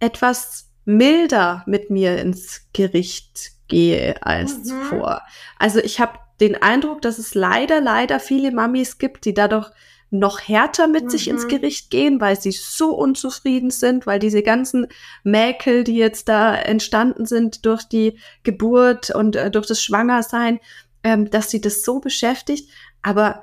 [0.00, 4.64] etwas milder mit mir ins Gericht gehe als mhm.
[4.64, 5.22] zuvor.
[5.58, 9.70] Also ich habe den Eindruck, dass es leider, leider viele Mamis gibt, die dadurch
[10.10, 11.10] noch härter mit mhm.
[11.10, 11.48] sich ins mhm.
[11.48, 14.86] Gericht gehen, weil sie so unzufrieden sind, weil diese ganzen
[15.22, 20.60] Mäkel, die jetzt da entstanden sind durch die Geburt und äh, durch das Schwangersein,
[21.02, 22.70] ähm, dass sie das so beschäftigt.
[23.02, 23.42] Aber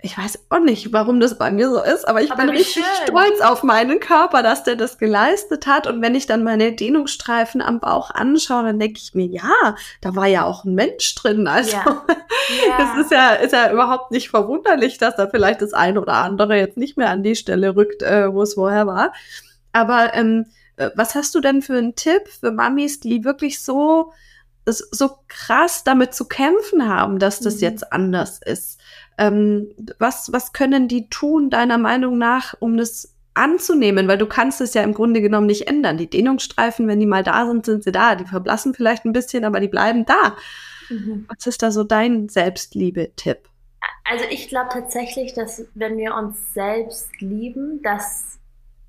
[0.00, 2.84] ich weiß auch nicht, warum das bei mir so ist, aber ich aber bin richtig
[2.84, 3.06] schön.
[3.08, 5.88] stolz auf meinen Körper, dass der das geleistet hat.
[5.88, 10.14] Und wenn ich dann meine Dehnungsstreifen am Bauch anschaue, dann denke ich mir, ja, da
[10.14, 11.48] war ja auch ein Mensch drin.
[11.48, 11.84] Also ja.
[12.68, 12.94] ja.
[12.94, 16.56] es ist ja, ist ja überhaupt nicht verwunderlich, dass da vielleicht das eine oder andere
[16.56, 19.12] jetzt nicht mehr an die Stelle rückt, äh, wo es vorher war.
[19.72, 24.12] Aber ähm, äh, was hast du denn für einen Tipp für Mamis, die wirklich so
[24.70, 27.60] so krass damit zu kämpfen haben, dass das mhm.
[27.62, 28.78] jetzt anders ist?
[29.18, 34.08] Ähm, was, was können die tun, deiner Meinung nach, um das anzunehmen?
[34.08, 35.98] Weil du kannst es ja im Grunde genommen nicht ändern.
[35.98, 38.14] Die Dehnungsstreifen, wenn die mal da sind, sind sie da.
[38.14, 40.36] Die verblassen vielleicht ein bisschen, aber die bleiben da.
[40.88, 41.26] Mhm.
[41.28, 43.48] Was ist da so dein Selbstliebe-Tipp?
[44.04, 48.38] Also ich glaube tatsächlich, dass wenn wir uns selbst lieben, dass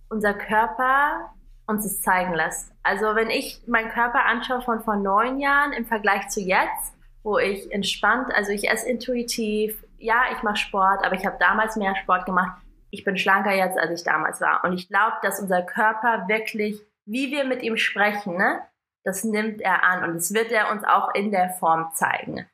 [0.10, 1.32] unser Körper
[1.68, 2.72] uns es zeigen lässt.
[2.84, 7.38] Also wenn ich meinen Körper anschaue von vor neun Jahren im Vergleich zu jetzt, wo
[7.38, 11.96] ich entspannt, also ich esse intuitiv, ja, ich mache Sport, aber ich habe damals mehr
[11.96, 12.62] Sport gemacht.
[12.92, 14.64] Ich bin schlanker jetzt, als ich damals war.
[14.64, 18.62] Und ich glaube, dass unser Körper wirklich, wie wir mit ihm sprechen, ne,
[19.04, 22.48] das nimmt er an und das wird er uns auch in der Form zeigen.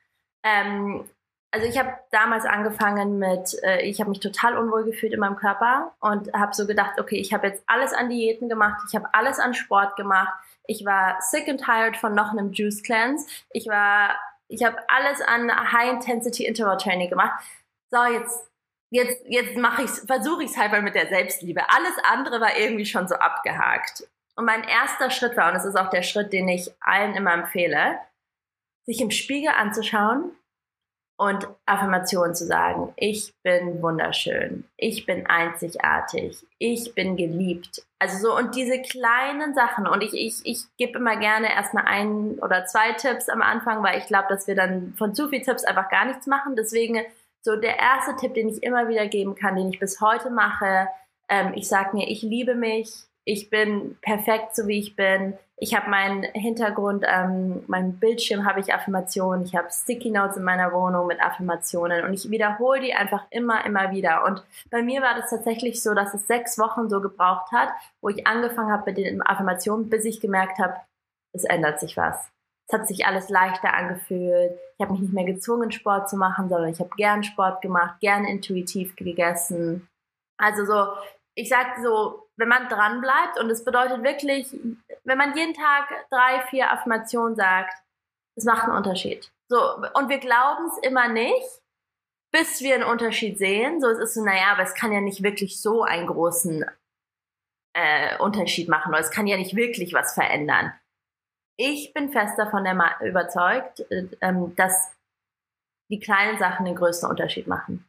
[0.44, 1.06] Ähm,
[1.52, 5.38] also ich habe damals angefangen mit, äh, ich habe mich total unwohl gefühlt in meinem
[5.38, 9.08] Körper und habe so gedacht, okay, ich habe jetzt alles an Diäten gemacht, ich habe
[9.14, 10.34] alles an Sport gemacht,
[10.68, 15.22] ich war sick and tired von noch einem Juice Cleanse, ich war ich habe alles
[15.22, 17.44] an High-Intensity-Interval-Training gemacht.
[17.92, 18.52] So, jetzt,
[18.92, 21.70] jetzt, jetzt mache ich versuche ich es halt mal mit der Selbstliebe.
[21.70, 24.08] Alles andere war irgendwie schon so abgehakt.
[24.36, 27.34] Und mein erster Schritt war, und es ist auch der Schritt, den ich allen immer
[27.34, 28.00] empfehle,
[28.86, 30.36] sich im Spiegel anzuschauen
[31.18, 32.94] und Affirmationen zu sagen.
[32.98, 34.66] Ich bin wunderschön.
[34.78, 36.46] Ich bin einzigartig.
[36.60, 37.84] Ich bin geliebt.
[38.00, 42.38] Also so und diese kleinen Sachen und ich, ich, ich gebe immer gerne erstmal ein
[42.40, 45.64] oder zwei Tipps am Anfang, weil ich glaube, dass wir dann von zu viel Tipps
[45.64, 46.56] einfach gar nichts machen.
[46.58, 47.00] Deswegen
[47.42, 50.88] so der erste Tipp, den ich immer wieder geben kann, den ich bis heute mache,
[51.30, 52.92] ähm, ich sage mir, ich liebe mich,
[53.24, 55.38] ich bin perfekt, so wie ich bin.
[55.58, 59.46] Ich habe meinen Hintergrund, ähm, meinen Bildschirm habe ich Affirmationen.
[59.46, 63.66] Ich habe Sticky Notes in meiner Wohnung mit Affirmationen und ich wiederhole die einfach immer,
[63.66, 64.26] immer wieder.
[64.26, 67.70] Und bei mir war das tatsächlich so, dass es sechs Wochen so gebraucht hat,
[68.02, 70.76] wo ich angefangen habe mit den Affirmationen, bis ich gemerkt habe,
[71.32, 72.30] es ändert sich was.
[72.68, 74.58] Es hat sich alles leichter angefühlt.
[74.78, 78.02] Ich habe mich nicht mehr gezwungen, Sport zu machen, sondern ich habe gern Sport gemacht,
[78.02, 79.88] gern intuitiv gegessen.
[80.38, 80.88] Also so,
[81.36, 84.56] ich sag so, wenn man dran bleibt und es bedeutet wirklich,
[85.04, 87.74] wenn man jeden Tag drei, vier Affirmationen sagt,
[88.36, 89.32] es macht einen Unterschied.
[89.48, 89.58] So,
[89.94, 91.62] und wir glauben es immer nicht,
[92.32, 93.80] bis wir einen Unterschied sehen.
[93.80, 96.66] So, es ist so, naja, aber es kann ja nicht wirklich so einen großen
[97.74, 100.74] äh, Unterschied machen oder es kann ja nicht wirklich was verändern.
[101.58, 102.66] Ich bin fest davon
[103.02, 104.92] überzeugt, äh, ähm, dass
[105.90, 107.88] die kleinen Sachen den größten Unterschied machen.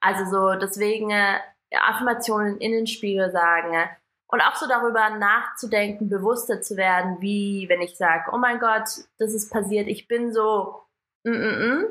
[0.00, 1.38] Also so deswegen äh,
[1.72, 3.88] Affirmationen in den Spiegel sagen äh,
[4.28, 8.88] und auch so darüber nachzudenken, bewusster zu werden, wie wenn ich sage, oh mein Gott,
[9.18, 10.82] das ist passiert, ich bin so,
[11.24, 11.84] mm, mm, mm.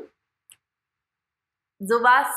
[1.78, 2.28] sowas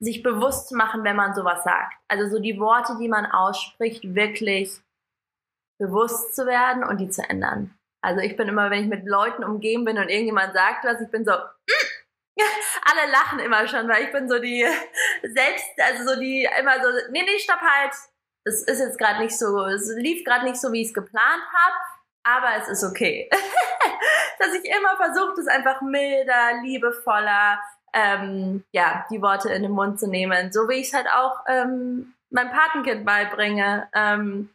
[0.00, 1.94] sich bewusst zu machen, wenn man sowas sagt.
[2.08, 4.80] Also so die Worte, die man ausspricht, wirklich
[5.80, 7.74] bewusst zu werden und die zu ändern.
[8.00, 11.10] Also ich bin immer, wenn ich mit Leuten umgeben bin und irgendjemand sagt was, ich
[11.10, 12.07] bin so, mm.
[12.84, 14.66] alle lachen immer schon, weil ich bin so die
[15.22, 17.92] selbst, also so die immer so, nee, nee, stopp halt.
[18.44, 21.42] Das ist jetzt gerade nicht so, es lief gerade nicht so, wie ich es geplant
[21.52, 21.76] habe,
[22.22, 23.28] aber es ist okay.
[24.38, 27.60] Dass ich immer versuche, es einfach milder, liebevoller,
[27.92, 30.52] ähm, ja, die Worte in den Mund zu nehmen.
[30.52, 33.88] So wie ich es halt auch ähm, meinem Patenkind beibringe.
[33.94, 34.50] Ähm,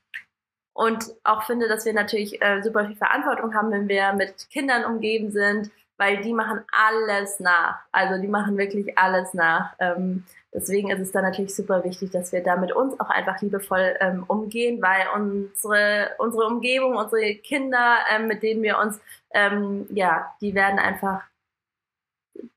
[0.73, 4.85] und auch finde, dass wir natürlich äh, super viel Verantwortung haben, wenn wir mit Kindern
[4.85, 5.69] umgeben sind,
[6.03, 7.79] weil die machen alles nach.
[7.93, 9.73] Also die machen wirklich alles nach.
[9.79, 13.41] Ähm, deswegen ist es dann natürlich super wichtig, dass wir da mit uns auch einfach
[13.41, 18.99] liebevoll ähm, umgehen, weil unsere, unsere Umgebung, unsere Kinder, ähm, mit denen wir uns,
[19.33, 21.21] ähm, ja, die werden einfach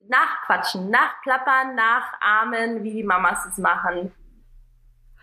[0.08, 4.12] nachquatschen, nachplappern, nachahmen, wie die Mamas es machen.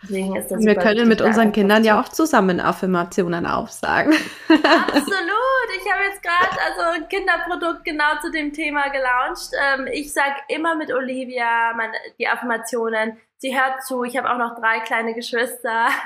[0.04, 4.14] Deswegen ist das Wir können mit unseren Kindern ja auch zusammen Affirmationen aufsagen.
[4.50, 5.44] Absolut.
[5.78, 9.52] Ich habe jetzt gerade also ein Kinderprodukt genau zu dem Thema gelauncht.
[9.60, 13.18] Ähm, ich sage immer mit Olivia meine, die Affirmationen.
[13.38, 14.04] Sie hört zu.
[14.04, 15.88] Ich habe auch noch drei kleine Geschwister.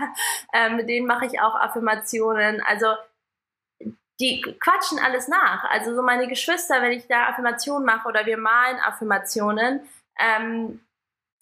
[0.53, 2.61] Ähm, mit denen mache ich auch Affirmationen.
[2.65, 2.87] Also
[4.19, 5.65] die quatschen alles nach.
[5.65, 9.81] Also so meine Geschwister, wenn ich da Affirmationen mache oder wir malen Affirmationen,
[10.17, 10.79] ähm,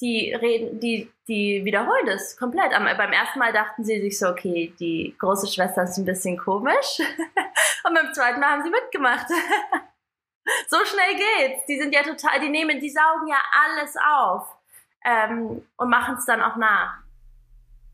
[0.02, 2.74] die reden, die, die wiederholen das komplett.
[2.74, 6.38] Aber beim ersten Mal dachten sie sich so, okay, die große Schwester ist ein bisschen
[6.38, 7.00] komisch.
[7.88, 9.28] Und beim zweiten Mal haben sie mitgemacht.
[10.68, 11.66] so schnell geht's.
[11.68, 14.56] Die sind ja total, die nehmen, die saugen ja alles auf
[15.06, 17.06] ähm, und machen es dann auch nach.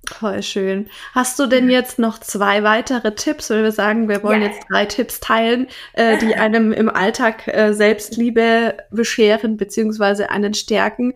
[0.09, 0.89] Voll schön.
[1.13, 4.47] Hast du denn jetzt noch zwei weitere Tipps, weil wir sagen, wir wollen ja.
[4.47, 11.13] jetzt drei Tipps teilen, äh, die einem im Alltag äh, Selbstliebe bescheren beziehungsweise einen stärken?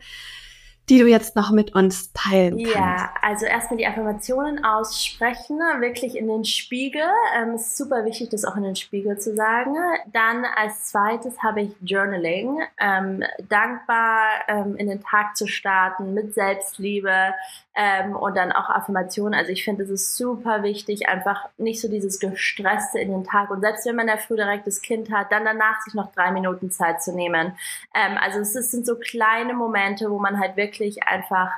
[0.89, 2.75] Die du jetzt noch mit uns teilen kannst.
[2.75, 7.01] Ja, also erstmal die Affirmationen aussprechen, wirklich in den Spiegel.
[7.35, 9.73] Ähm, ist super wichtig, das auch in den Spiegel zu sagen.
[10.13, 12.59] Dann als zweites habe ich Journaling.
[12.79, 17.33] Ähm, dankbar ähm, in den Tag zu starten mit Selbstliebe
[17.75, 19.37] ähm, und dann auch Affirmationen.
[19.37, 23.51] Also ich finde, es ist super wichtig, einfach nicht so dieses Gestresste in den Tag.
[23.51, 26.31] Und selbst wenn man ja früh direkt das Kind hat, dann danach sich noch drei
[26.31, 27.57] Minuten Zeit zu nehmen.
[27.93, 31.51] Ähm, also es sind so kleine Momente, wo man halt wirklich einfach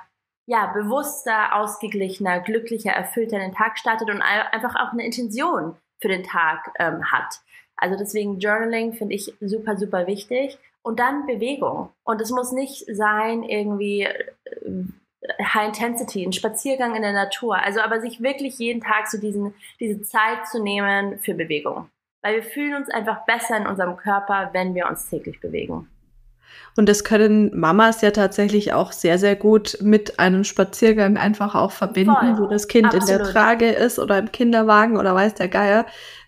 [0.48, 6.08] ja, bewusster, ausgeglichener, glücklicher, erfüllter in den Tag startet und einfach auch eine Intention für
[6.08, 7.42] den Tag ähm, hat.
[7.76, 10.58] Also deswegen Journaling finde ich super, super wichtig.
[10.82, 11.90] Und dann Bewegung.
[12.06, 14.86] Und es muss nicht sein irgendwie äh,
[15.42, 17.58] High Intensity, ein Spaziergang in der Natur.
[17.58, 21.90] Also aber sich wirklich jeden Tag so diesen, diese Zeit zu nehmen für Bewegung.
[22.22, 25.88] Weil wir fühlen uns einfach besser in unserem Körper, wenn wir uns täglich bewegen.
[26.76, 31.72] Und das können Mamas ja tatsächlich auch sehr, sehr gut mit einem Spaziergang einfach auch
[31.72, 32.38] verbinden, Voll.
[32.38, 33.10] wo das Kind Absolut.
[33.10, 35.86] in der Trage ist oder im Kinderwagen oder weiß der Geier.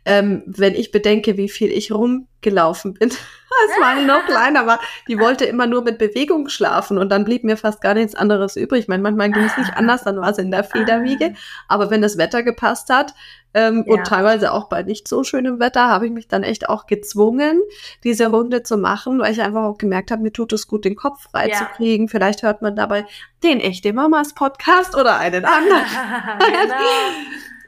[0.09, 3.09] Ähm, wenn ich bedenke, wie viel ich rumgelaufen bin,
[3.61, 7.43] als meine noch kleiner war, die wollte immer nur mit Bewegung schlafen und dann blieb
[7.43, 8.81] mir fast gar nichts anderes übrig.
[8.81, 11.33] Ich meine, manchmal ging es nicht anders, dann war sie in der Federwiege.
[11.67, 13.13] Aber wenn das Wetter gepasst hat,
[13.53, 13.93] ähm, ja.
[13.93, 17.61] und teilweise auch bei nicht so schönem Wetter, habe ich mich dann echt auch gezwungen,
[18.03, 20.95] diese Runde zu machen, weil ich einfach auch gemerkt habe, mir tut es gut, den
[20.95, 21.57] Kopf frei ja.
[21.57, 22.07] zu kriegen.
[22.09, 23.05] Vielleicht hört man dabei
[23.43, 25.81] den Echte Mamas Podcast oder einen anderen.
[26.39, 26.75] genau.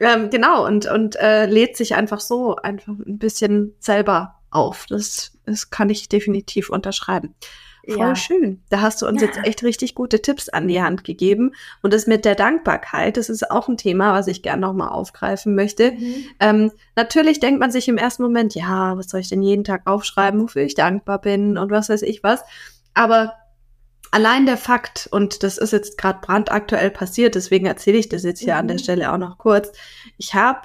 [0.00, 4.86] ähm, genau, und, und äh, lädt sich einfach so einfach ein bisschen selber auf.
[4.88, 7.34] Das, das kann ich definitiv unterschreiben.
[7.86, 8.14] Voll ja.
[8.14, 8.62] schön.
[8.70, 11.52] Da hast du uns jetzt echt richtig gute Tipps an die Hand gegeben.
[11.82, 15.56] Und das mit der Dankbarkeit, das ist auch ein Thema, was ich gerne nochmal aufgreifen
[15.56, 15.92] möchte.
[15.92, 16.14] Mhm.
[16.38, 19.82] Ähm, natürlich denkt man sich im ersten Moment, ja, was soll ich denn jeden Tag
[19.86, 22.42] aufschreiben, wofür ich dankbar bin und was weiß ich was.
[22.94, 23.32] Aber
[24.12, 28.40] allein der Fakt, und das ist jetzt gerade brandaktuell passiert, deswegen erzähle ich das jetzt
[28.40, 28.60] hier mhm.
[28.60, 28.82] an der mhm.
[28.82, 29.72] Stelle auch noch kurz.
[30.18, 30.60] Ich habe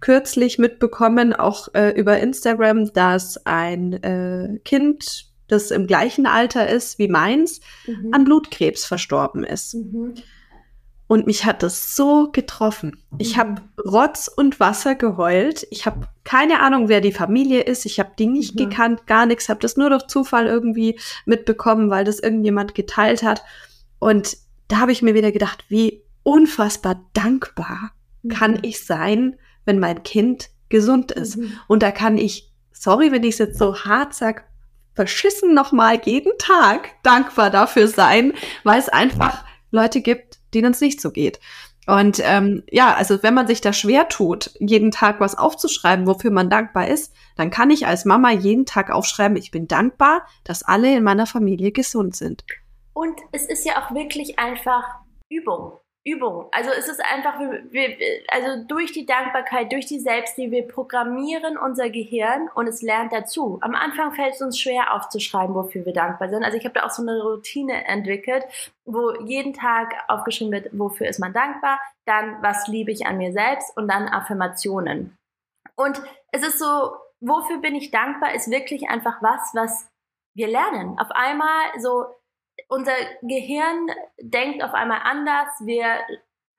[0.00, 6.98] kürzlich mitbekommen, auch äh, über Instagram, dass ein äh, Kind das im gleichen Alter ist
[6.98, 8.08] wie meins, mhm.
[8.12, 9.74] an Blutkrebs verstorben ist.
[9.74, 10.14] Mhm.
[11.12, 12.96] Und mich hat das so getroffen.
[13.18, 15.66] Ich habe Rotz und Wasser geheult.
[15.70, 17.84] Ich habe keine Ahnung, wer die Familie ist.
[17.84, 18.70] Ich habe die nicht mhm.
[18.70, 19.50] gekannt, gar nichts.
[19.50, 23.42] Habe das nur durch Zufall irgendwie mitbekommen, weil das irgendjemand geteilt hat.
[23.98, 24.38] Und
[24.68, 27.90] da habe ich mir wieder gedacht, wie unfassbar dankbar
[28.22, 28.28] mhm.
[28.30, 29.36] kann ich sein,
[29.66, 31.36] wenn mein Kind gesund ist.
[31.36, 31.52] Mhm.
[31.68, 34.48] Und da kann ich, sorry, wenn ich es jetzt so hart sag,
[34.94, 38.34] verschissen nochmal jeden Tag dankbar dafür sein,
[38.64, 41.40] weil es einfach Leute gibt, denen es nicht so geht.
[41.86, 46.30] Und ähm, ja, also wenn man sich da schwer tut, jeden Tag was aufzuschreiben, wofür
[46.30, 50.62] man dankbar ist, dann kann ich als Mama jeden Tag aufschreiben, ich bin dankbar, dass
[50.62, 52.44] alle in meiner Familie gesund sind.
[52.92, 54.84] Und es ist ja auch wirklich einfach
[55.28, 55.81] Übung.
[56.04, 56.48] Übung.
[56.50, 57.96] Also es ist einfach, wir,
[58.28, 63.58] also durch die Dankbarkeit, durch die Selbstliebe, wir programmieren unser Gehirn und es lernt dazu.
[63.60, 66.42] Am Anfang fällt es uns schwer aufzuschreiben, wofür wir dankbar sind.
[66.42, 68.44] Also ich habe da auch so eine Routine entwickelt,
[68.84, 73.32] wo jeden Tag aufgeschrieben wird, wofür ist man dankbar, dann was liebe ich an mir
[73.32, 75.16] selbst und dann Affirmationen.
[75.76, 79.88] Und es ist so, wofür bin ich dankbar, ist wirklich einfach was, was
[80.34, 80.98] wir lernen.
[80.98, 82.06] Auf einmal so
[82.68, 83.88] unser Gehirn
[84.20, 85.48] denkt auf einmal anders.
[85.60, 86.00] Wir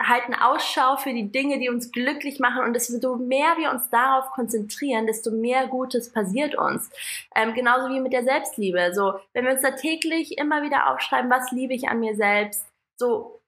[0.01, 2.63] halten Ausschau für die Dinge, die uns glücklich machen.
[2.63, 6.89] Und desto mehr wir uns darauf konzentrieren, desto mehr Gutes passiert uns.
[7.35, 8.93] Ähm, genauso wie mit der Selbstliebe.
[8.93, 12.65] So, wenn wir uns da täglich immer wieder aufschreiben, was liebe ich an mir selbst,
[12.97, 13.39] so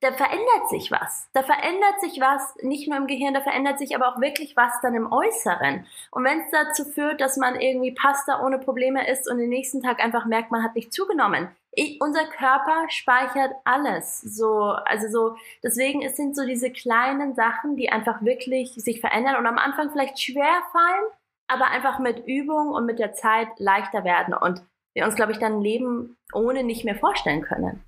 [0.00, 1.28] da verändert sich was.
[1.32, 4.72] Da verändert sich was, nicht nur im Gehirn, da verändert sich aber auch wirklich was
[4.82, 5.86] dann im Äußeren.
[6.10, 9.82] Und wenn es dazu führt, dass man irgendwie Pasta ohne Probleme isst und den nächsten
[9.82, 11.48] Tag einfach merkt, man hat nicht zugenommen.
[11.72, 14.20] Ich, unser Körper speichert alles.
[14.20, 19.36] So, also so, deswegen es sind so diese kleinen Sachen, die einfach wirklich sich verändern
[19.36, 21.04] und am Anfang vielleicht schwer fallen,
[21.48, 24.62] aber einfach mit Übung und mit der Zeit leichter werden und
[24.94, 27.84] wir uns, glaube ich, dann ein Leben ohne nicht mehr vorstellen können.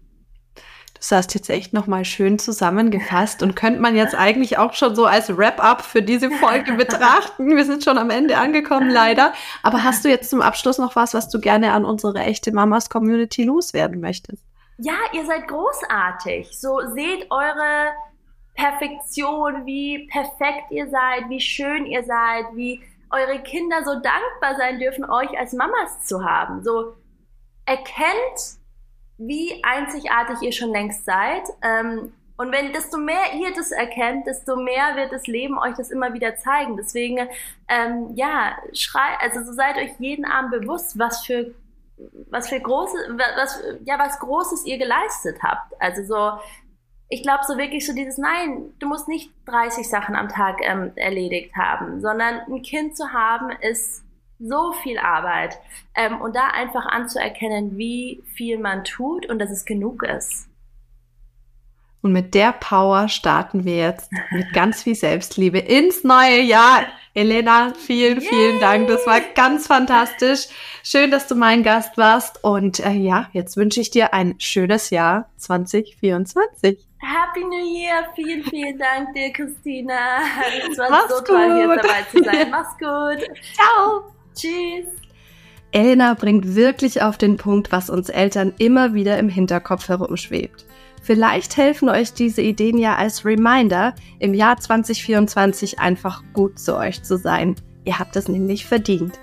[0.98, 5.06] Das hast jetzt echt nochmal schön zusammengefasst und könnte man jetzt eigentlich auch schon so
[5.06, 7.56] als Wrap-up für diese Folge betrachten.
[7.56, 9.32] Wir sind schon am Ende angekommen, leider.
[9.62, 12.90] Aber hast du jetzt zum Abschluss noch was, was du gerne an unsere echte Mamas
[12.90, 14.42] Community loswerden möchtest?
[14.78, 16.58] Ja, ihr seid großartig.
[16.58, 17.92] So seht eure
[18.54, 24.78] Perfektion, wie perfekt ihr seid, wie schön ihr seid, wie eure Kinder so dankbar sein
[24.78, 26.62] dürfen, euch als Mamas zu haben.
[26.62, 26.94] So
[27.64, 28.57] erkennt
[29.18, 31.42] wie einzigartig ihr schon längst seid.
[31.62, 35.90] Ähm, und wenn desto mehr ihr das erkennt, desto mehr wird das Leben euch das
[35.90, 36.76] immer wieder zeigen.
[36.76, 37.28] Deswegen,
[37.68, 41.52] ähm, ja, schrei, also so seid euch jeden Abend bewusst, was für
[42.30, 42.96] was für große,
[43.36, 45.72] was, ja, was Großes ihr geleistet habt.
[45.80, 46.38] Also so,
[47.08, 50.92] ich glaube so wirklich so dieses, nein, du musst nicht 30 Sachen am Tag ähm,
[50.94, 54.04] erledigt haben, sondern ein Kind zu haben ist
[54.38, 55.58] so viel Arbeit.
[55.94, 60.48] Ähm, und da einfach anzuerkennen, wie viel man tut und dass es genug ist.
[62.00, 66.86] Und mit der Power starten wir jetzt mit ganz viel Selbstliebe ins neue Jahr.
[67.12, 68.60] Elena, vielen, vielen Yay.
[68.60, 68.88] Dank.
[68.88, 70.46] Das war ganz fantastisch.
[70.84, 72.44] Schön, dass du mein Gast warst.
[72.44, 76.78] Und äh, ja, jetzt wünsche ich dir ein schönes Jahr 2024.
[77.00, 78.08] Happy New Year!
[78.14, 80.20] Vielen, vielen Dank dir, Christina.
[80.70, 82.50] Es war Mach's so toll, hier dabei zu sein.
[82.50, 83.36] Mach's gut.
[83.54, 84.17] Ciao.
[84.38, 84.86] Tschüss.
[85.72, 90.64] Elena bringt wirklich auf den Punkt, was uns Eltern immer wieder im Hinterkopf herumschwebt.
[91.02, 97.02] Vielleicht helfen euch diese Ideen ja als Reminder, im Jahr 2024 einfach gut zu euch
[97.02, 97.56] zu sein.
[97.84, 99.18] Ihr habt es nämlich verdient.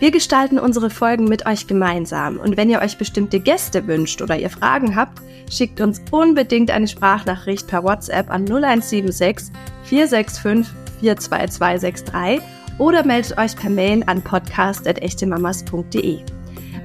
[0.00, 4.38] Wir gestalten unsere Folgen mit euch gemeinsam und wenn ihr euch bestimmte Gäste wünscht oder
[4.38, 5.20] ihr Fragen habt,
[5.50, 9.52] schickt uns unbedingt eine Sprachnachricht per WhatsApp an 0176
[9.84, 16.20] 465 42263 oder meldet euch per Mail an podcast.echtemamas.de.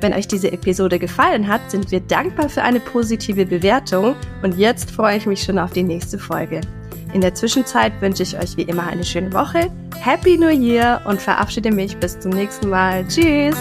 [0.01, 4.91] Wenn euch diese Episode gefallen hat, sind wir dankbar für eine positive Bewertung und jetzt
[4.91, 6.59] freue ich mich schon auf die nächste Folge.
[7.13, 9.71] In der Zwischenzeit wünsche ich euch wie immer eine schöne Woche,
[10.01, 13.07] Happy New Year und verabschiede mich bis zum nächsten Mal.
[13.07, 13.55] Tschüss!